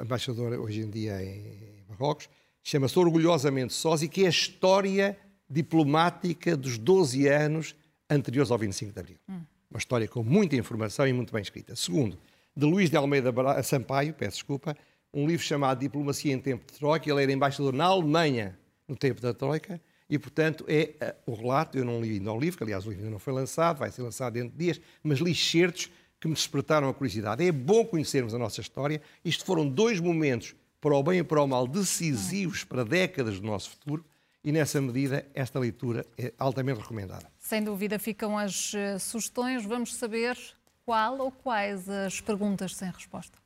embaixador 0.02 0.60
hoje 0.60 0.82
em 0.82 0.90
dia 0.90 1.22
em 1.24 1.86
Marrocos, 1.88 2.28
chama-se 2.64 2.98
Orgulhosamente 2.98 3.74
Sós 3.74 4.02
e 4.02 4.08
que 4.08 4.24
é 4.24 4.28
a 4.28 4.30
história 4.30 5.18
diplomática 5.50 6.56
dos 6.56 6.78
12 6.78 7.28
anos 7.28 7.76
anteriores 8.10 8.52
ao 8.52 8.58
25 8.58 8.94
de 8.94 9.00
Abril. 9.00 9.18
Hum. 9.30 9.42
Uma 9.70 9.78
história 9.80 10.08
com 10.08 10.24
muita 10.24 10.56
informação 10.56 11.08
e 11.08 11.14
muito 11.14 11.34
bem 11.34 11.42
escrita. 11.42 11.76
Segundo, 11.76 12.18
de 12.56 12.66
Luís 12.66 12.90
de 12.90 12.98
Almeida 12.98 13.34
Sampaio, 13.64 14.14
peço 14.14 14.38
desculpa, 14.38 14.78
um 15.14 15.28
livro 15.28 15.46
chamado 15.46 15.80
Diplomacia 15.80 16.34
em 16.34 16.40
Tempo 16.40 16.72
de 16.72 16.78
Troika. 16.78 17.10
Ele 17.10 17.24
era 17.24 17.32
embaixador 17.32 17.74
na 17.74 17.86
Alemanha 17.86 18.58
no 18.88 18.96
tempo 18.96 19.22
da 19.22 19.34
Troika 19.34 19.82
e, 20.10 20.20
portanto, 20.20 20.66
é 20.68 21.16
uh, 21.28 21.32
o 21.32 21.36
relato, 21.36 21.78
eu 21.78 21.86
não 21.86 22.02
li 22.02 22.12
ainda 22.12 22.32
o 22.32 22.40
livro, 22.40 22.58
que 22.58 22.64
aliás 22.64 22.86
o 22.86 22.90
livro 22.90 23.04
ainda 23.04 23.12
não 23.12 23.20
foi 23.20 23.34
lançado, 23.34 23.80
vai 23.80 23.92
ser 23.92 24.02
lançado 24.02 24.34
dentro 24.34 24.52
de 24.52 24.58
dias, 24.58 24.82
mas 25.02 25.20
li 25.20 25.34
certos 25.34 25.90
que 26.20 26.28
me 26.28 26.34
despertaram 26.34 26.88
a 26.88 26.94
curiosidade. 26.94 27.46
É 27.46 27.52
bom 27.52 27.86
conhecermos 27.86 28.34
a 28.34 28.38
nossa 28.38 28.62
história. 28.62 29.02
Isto 29.26 29.44
foram 29.44 29.68
dois 29.68 30.00
momentos, 30.00 30.56
para 30.80 30.96
o 30.96 31.02
bem 31.02 31.20
e 31.20 31.24
para 31.24 31.42
o 31.42 31.48
mal, 31.48 31.68
decisivos 31.68 32.64
para 32.64 32.84
décadas 32.84 33.40
do 33.40 33.48
nosso 33.48 33.72
futuro, 33.72 34.06
e 34.44 34.52
nessa 34.52 34.82
medida 34.82 35.26
esta 35.34 35.60
leitura 35.60 36.06
é 36.18 36.34
altamente 36.38 36.82
recomendada. 36.82 37.32
Sem 37.40 37.64
dúvida 37.64 37.98
ficam 37.98 38.38
as 38.38 38.74
uh, 38.74 39.00
sugestões. 39.00 39.66
Vamos 39.66 39.96
saber 39.96 40.38
qual 40.86 41.20
ou 41.20 41.32
quais 41.32 41.88
as 41.90 42.20
perguntas 42.20 42.76
sem 42.76 42.90
resposta. 42.92 43.38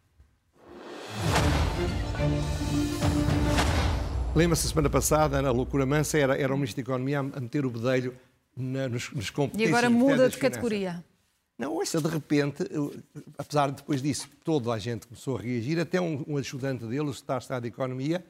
Lembra-se, 4.36 4.68
semana 4.68 4.90
passada, 4.90 5.42
na 5.42 5.52
loucura 5.52 5.86
mansa, 5.86 6.18
era, 6.18 6.38
era 6.38 6.54
o 6.54 6.58
Ministro 6.58 6.84
da 6.84 6.92
Economia 6.92 7.20
a 7.20 7.24
meter 7.24 7.66
o 7.66 7.70
bedelho 7.70 8.16
na, 8.56 8.88
nos, 8.88 9.12
nos 9.12 9.30
competências. 9.30 9.70
E 9.70 9.74
agora 9.74 9.90
muda 9.90 10.30
de 10.30 10.38
categoria. 10.38 11.04
Não, 11.58 11.74
ouça, 11.74 12.00
de 12.00 12.08
repente, 12.08 12.64
apesar 13.36 13.72
de 13.72 13.78
depois 13.78 14.00
disso 14.00 14.30
toda 14.44 14.72
a 14.72 14.78
gente 14.78 15.08
começou 15.08 15.38
a 15.38 15.42
reagir, 15.42 15.80
até 15.80 16.00
um, 16.00 16.24
um 16.28 16.38
ajudante 16.38 16.86
dele, 16.86 17.02
o 17.02 17.10
Estado 17.10 17.62
de 17.64 17.68
Economia, 17.68 18.24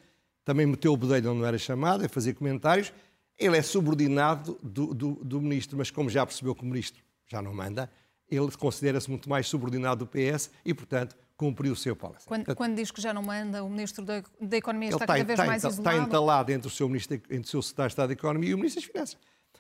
também 0.48 0.66
meteu 0.66 0.94
o 0.94 0.98
bedelho 0.98 1.32
onde 1.32 1.42
não 1.42 1.46
era 1.46 1.58
chamado, 1.58 2.06
a 2.06 2.08
fazer 2.08 2.34
comentários. 2.34 2.94
Ele 3.38 3.58
é 3.58 3.62
subordinado 3.62 4.58
do, 4.64 4.94
do, 4.94 5.16
do 5.16 5.42
ministro, 5.42 5.78
mas 5.78 5.92
como 5.92 6.10
já 6.10 6.26
percebeu 6.26 6.56
que 6.56 6.64
o 6.64 6.66
ministro 6.66 7.04
já 7.28 7.42
não 7.42 7.54
manda, 7.54 7.92
ele 8.32 8.50
considera-se 8.52 9.10
muito 9.10 9.30
mais 9.30 9.46
subordinado 9.46 10.06
do 10.06 10.08
PS 10.08 10.50
e, 10.64 10.74
portanto, 10.74 11.18
cumpriu 11.36 11.74
o 11.74 11.76
seu 11.76 11.98
policy. 11.98 12.26
Quando, 12.26 12.56
quando 12.56 12.76
diz 12.78 12.92
que 12.92 13.02
já 13.02 13.14
não 13.14 13.22
manda, 13.24 13.62
o 13.62 13.70
Ministro 13.70 14.06
da, 14.06 14.24
da 14.40 14.56
Economia 14.56 14.88
está, 14.88 15.04
está 15.04 15.14
cada 15.16 15.24
vez 15.26 15.38
está, 15.38 15.46
mais 15.46 15.64
está, 15.66 15.70
isolado? 15.70 15.98
Está 15.98 16.08
entalado 16.08 16.52
entre 16.54 16.68
o 16.70 16.72
seu, 16.72 16.88
ministro, 16.88 17.16
entre 17.16 17.40
o 17.40 17.48
seu 17.48 17.62
Secretário 17.62 17.90
de 17.90 17.92
Estado 17.92 18.08
da 18.08 18.14
Economia 18.14 18.50
e 18.50 18.54
o 18.54 18.58
Ministro 18.58 18.82
das 18.82 18.90
Finanças. 18.90 19.18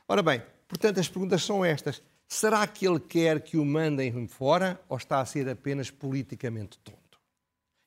Ora 0.07 0.23
bem, 0.23 0.41
portanto, 0.69 1.01
as 1.01 1.09
perguntas 1.09 1.43
são 1.43 1.65
estas. 1.65 2.01
Será 2.29 2.65
que 2.65 2.87
ele 2.87 3.01
quer 3.01 3.41
que 3.41 3.57
o 3.57 3.65
mandem 3.65 4.25
fora 4.29 4.79
ou 4.87 4.95
está 4.95 5.19
a 5.19 5.25
ser 5.25 5.49
apenas 5.49 5.91
politicamente 5.91 6.79
tonto? 6.79 7.19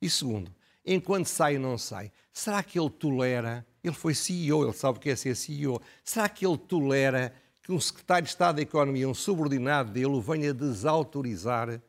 E 0.02 0.10
segundo, 0.10 0.54
enquanto 0.94 1.26
sai 1.26 1.56
ou 1.56 1.62
não 1.62 1.78
sai, 1.78 2.10
será 2.32 2.62
que 2.62 2.78
ele 2.78 2.90
tolera? 2.90 3.64
Ele 3.82 3.94
foi 3.94 4.14
CEO, 4.14 4.64
ele 4.64 4.72
sabe 4.72 4.98
o 4.98 5.00
que 5.00 5.08
é 5.08 5.16
ser 5.16 5.36
CEO. 5.36 5.80
Será 6.04 6.28
que 6.28 6.44
ele 6.44 6.58
tolera 6.58 7.32
que 7.62 7.72
um 7.72 7.80
secretário 7.80 8.24
de 8.24 8.30
Estado 8.30 8.56
da 8.56 8.62
Economia, 8.62 9.08
um 9.08 9.14
subordinado 9.14 9.92
dele, 9.92 10.06
o 10.06 10.20
venha 10.20 10.52
desautorizar 10.52 11.80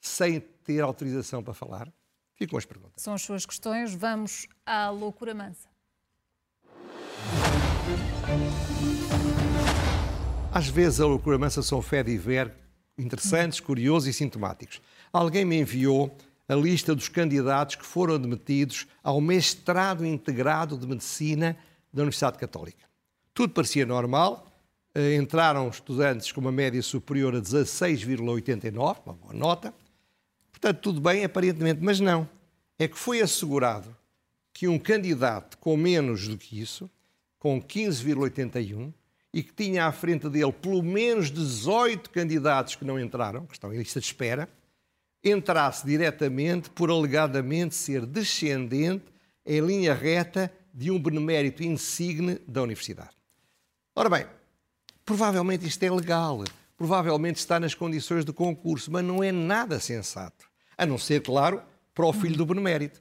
sem 0.00 0.40
ter 0.40 0.80
autorização 0.80 1.42
para 1.42 1.52
falar? 1.52 1.92
Ficam 2.34 2.58
as 2.58 2.64
perguntas. 2.64 3.02
São 3.02 3.14
as 3.14 3.22
suas 3.22 3.46
questões. 3.46 3.94
Vamos 3.94 4.46
à 4.64 4.90
loucura 4.90 5.34
mansa. 5.34 5.68
Às 10.52 10.68
vezes 10.68 11.00
a 11.00 11.06
loucura 11.06 11.38
mansa 11.38 11.62
são 11.62 11.82
fé 11.82 12.02
de 12.02 12.16
ver 12.16 12.52
interessantes, 12.98 13.60
curiosos 13.60 14.08
e 14.08 14.12
sintomáticos. 14.12 14.80
Alguém 15.12 15.44
me 15.44 15.56
enviou 15.60 16.16
a 16.48 16.54
lista 16.54 16.94
dos 16.94 17.08
candidatos 17.08 17.74
que 17.74 17.84
foram 17.84 18.14
admitidos 18.14 18.86
ao 19.02 19.20
mestrado 19.20 20.04
integrado 20.04 20.76
de 20.76 20.86
Medicina 20.86 21.56
da 21.92 22.02
Universidade 22.02 22.38
Católica. 22.38 22.86
Tudo 23.34 23.52
parecia 23.52 23.84
normal, 23.84 24.46
eh, 24.94 25.16
entraram 25.16 25.68
estudantes 25.68 26.30
com 26.30 26.40
uma 26.40 26.52
média 26.52 26.80
superior 26.82 27.34
a 27.34 27.40
16,89, 27.40 29.00
uma 29.04 29.14
boa 29.14 29.34
nota. 29.34 29.74
Portanto, 30.50 30.78
tudo 30.80 31.00
bem, 31.00 31.24
aparentemente, 31.24 31.80
mas 31.82 32.00
não. 32.00 32.28
É 32.78 32.86
que 32.86 32.96
foi 32.96 33.20
assegurado 33.20 33.94
que 34.52 34.68
um 34.68 34.78
candidato 34.78 35.58
com 35.58 35.76
menos 35.76 36.28
do 36.28 36.38
que 36.38 36.60
isso, 36.60 36.90
com 37.38 37.60
15,81, 37.60 38.92
e 39.32 39.42
que 39.42 39.52
tinha 39.52 39.84
à 39.84 39.92
frente 39.92 40.30
dele 40.30 40.50
pelo 40.50 40.82
menos 40.82 41.30
18 41.30 42.08
candidatos 42.08 42.74
que 42.74 42.84
não 42.84 42.98
entraram, 42.98 43.44
que 43.44 43.52
estão 43.52 43.72
em 43.74 43.76
lista 43.76 44.00
de 44.00 44.06
espera, 44.06 44.48
entrasse 45.30 45.86
diretamente 45.86 46.70
por 46.70 46.90
alegadamente 46.90 47.74
ser 47.74 48.04
descendente 48.04 49.04
em 49.44 49.60
linha 49.60 49.94
reta 49.94 50.52
de 50.72 50.90
um 50.90 50.98
benemérito 50.98 51.62
insigne 51.62 52.38
da 52.46 52.62
universidade. 52.62 53.16
Ora 53.94 54.10
bem, 54.10 54.26
provavelmente 55.04 55.66
isto 55.66 55.82
é 55.82 55.90
legal, 55.90 56.44
provavelmente 56.76 57.36
está 57.36 57.58
nas 57.58 57.74
condições 57.74 58.24
do 58.24 58.34
concurso, 58.34 58.90
mas 58.90 59.04
não 59.04 59.22
é 59.22 59.32
nada 59.32 59.80
sensato. 59.80 60.46
A 60.76 60.84
não 60.84 60.98
ser, 60.98 61.22
claro, 61.22 61.62
para 61.94 62.06
o 62.06 62.12
filho 62.12 62.36
do 62.36 62.44
benemérito. 62.44 63.00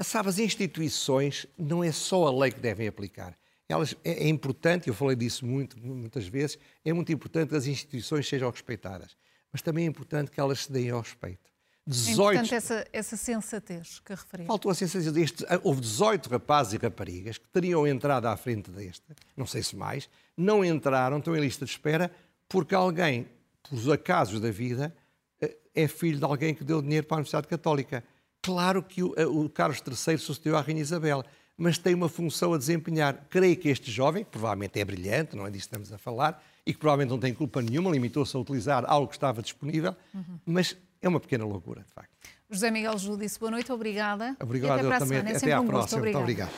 Sabe, 0.00 0.28
as 0.28 0.38
instituições 0.38 1.46
não 1.58 1.82
é 1.82 1.90
só 1.90 2.26
a 2.26 2.38
lei 2.38 2.52
que 2.52 2.60
devem 2.60 2.86
aplicar 2.86 3.36
elas, 3.68 3.96
é, 4.04 4.24
é 4.24 4.28
importante, 4.28 4.88
eu 4.88 4.94
falei 4.94 5.16
disso 5.16 5.44
muito, 5.44 5.78
muitas 5.78 6.26
vezes, 6.26 6.58
é 6.84 6.92
muito 6.92 7.12
importante 7.12 7.50
que 7.50 7.56
as 7.56 7.66
instituições 7.66 8.28
sejam 8.28 8.50
respeitadas, 8.50 9.16
mas 9.52 9.62
também 9.62 9.84
é 9.84 9.88
importante 9.88 10.30
que 10.30 10.40
elas 10.40 10.60
se 10.60 10.72
deem 10.72 10.90
ao 10.90 11.00
respeito. 11.00 11.50
18... 11.86 12.20
É 12.20 12.34
importante 12.34 12.54
essa, 12.54 12.86
essa 12.92 13.16
sensatez 13.16 14.00
que 14.00 14.12
referi. 14.12 14.44
Faltou 14.46 14.70
a 14.70 14.74
sensatez 14.74 15.12
deste. 15.12 15.44
Ah, 15.48 15.60
houve 15.62 15.80
18 15.80 16.28
rapazes 16.28 16.72
e 16.72 16.76
raparigas 16.76 17.38
que 17.38 17.48
teriam 17.48 17.86
entrado 17.86 18.26
à 18.26 18.36
frente 18.36 18.70
deste, 18.70 19.04
não 19.36 19.46
sei 19.46 19.62
se 19.62 19.76
mais, 19.76 20.08
não 20.36 20.64
entraram, 20.64 21.18
estão 21.18 21.36
em 21.36 21.40
lista 21.40 21.64
de 21.64 21.70
espera, 21.70 22.10
porque 22.48 22.74
alguém, 22.74 23.28
por 23.62 23.92
acasos 23.92 24.40
da 24.40 24.50
vida, 24.50 24.94
eh, 25.40 25.56
é 25.74 25.86
filho 25.86 26.18
de 26.18 26.24
alguém 26.24 26.54
que 26.54 26.64
deu 26.64 26.82
dinheiro 26.82 27.06
para 27.06 27.16
a 27.16 27.18
Universidade 27.18 27.46
Católica. 27.46 28.02
Claro 28.42 28.82
que 28.82 29.02
o, 29.02 29.14
eh, 29.16 29.26
o 29.26 29.48
Carlos 29.48 29.80
III 29.86 30.18
sucedeu 30.18 30.56
à 30.56 30.60
Rainha 30.60 30.80
Isabel 30.82 31.24
mas 31.56 31.78
tem 31.78 31.94
uma 31.94 32.08
função 32.08 32.52
a 32.52 32.58
desempenhar. 32.58 33.26
Creio 33.30 33.56
que 33.56 33.68
este 33.68 33.90
jovem, 33.90 34.24
que 34.24 34.30
provavelmente 34.30 34.78
é 34.78 34.84
brilhante, 34.84 35.34
não 35.34 35.46
é 35.46 35.50
disso 35.50 35.68
que 35.68 35.74
estamos 35.74 35.92
a 35.92 35.98
falar, 35.98 36.42
e 36.66 36.72
que 36.72 36.78
provavelmente 36.78 37.10
não 37.10 37.18
tem 37.18 37.32
culpa 37.32 37.62
nenhuma, 37.62 37.90
limitou-se 37.90 38.36
a 38.36 38.40
utilizar 38.40 38.84
algo 38.86 39.08
que 39.08 39.14
estava 39.14 39.40
disponível, 39.40 39.96
uhum. 40.12 40.38
mas 40.44 40.76
é 41.06 41.08
uma 41.08 41.20
pequena 41.20 41.44
loucura, 41.44 41.82
de 41.82 41.92
facto. 41.92 42.10
José 42.50 42.70
Miguel 42.70 42.98
Júdice, 42.98 43.38
boa 43.38 43.50
noite, 43.50 43.72
obrigada. 43.72 44.36
Obrigado, 44.40 44.84
e 44.84 44.86
até 44.86 44.94
eu 44.94 44.98
também. 44.98 45.18
Até 45.18 45.52
à 45.52 45.60
um 45.60 45.66
próxima. 45.66 46.02
Muito 46.02 46.18
obrigado. 46.18 46.50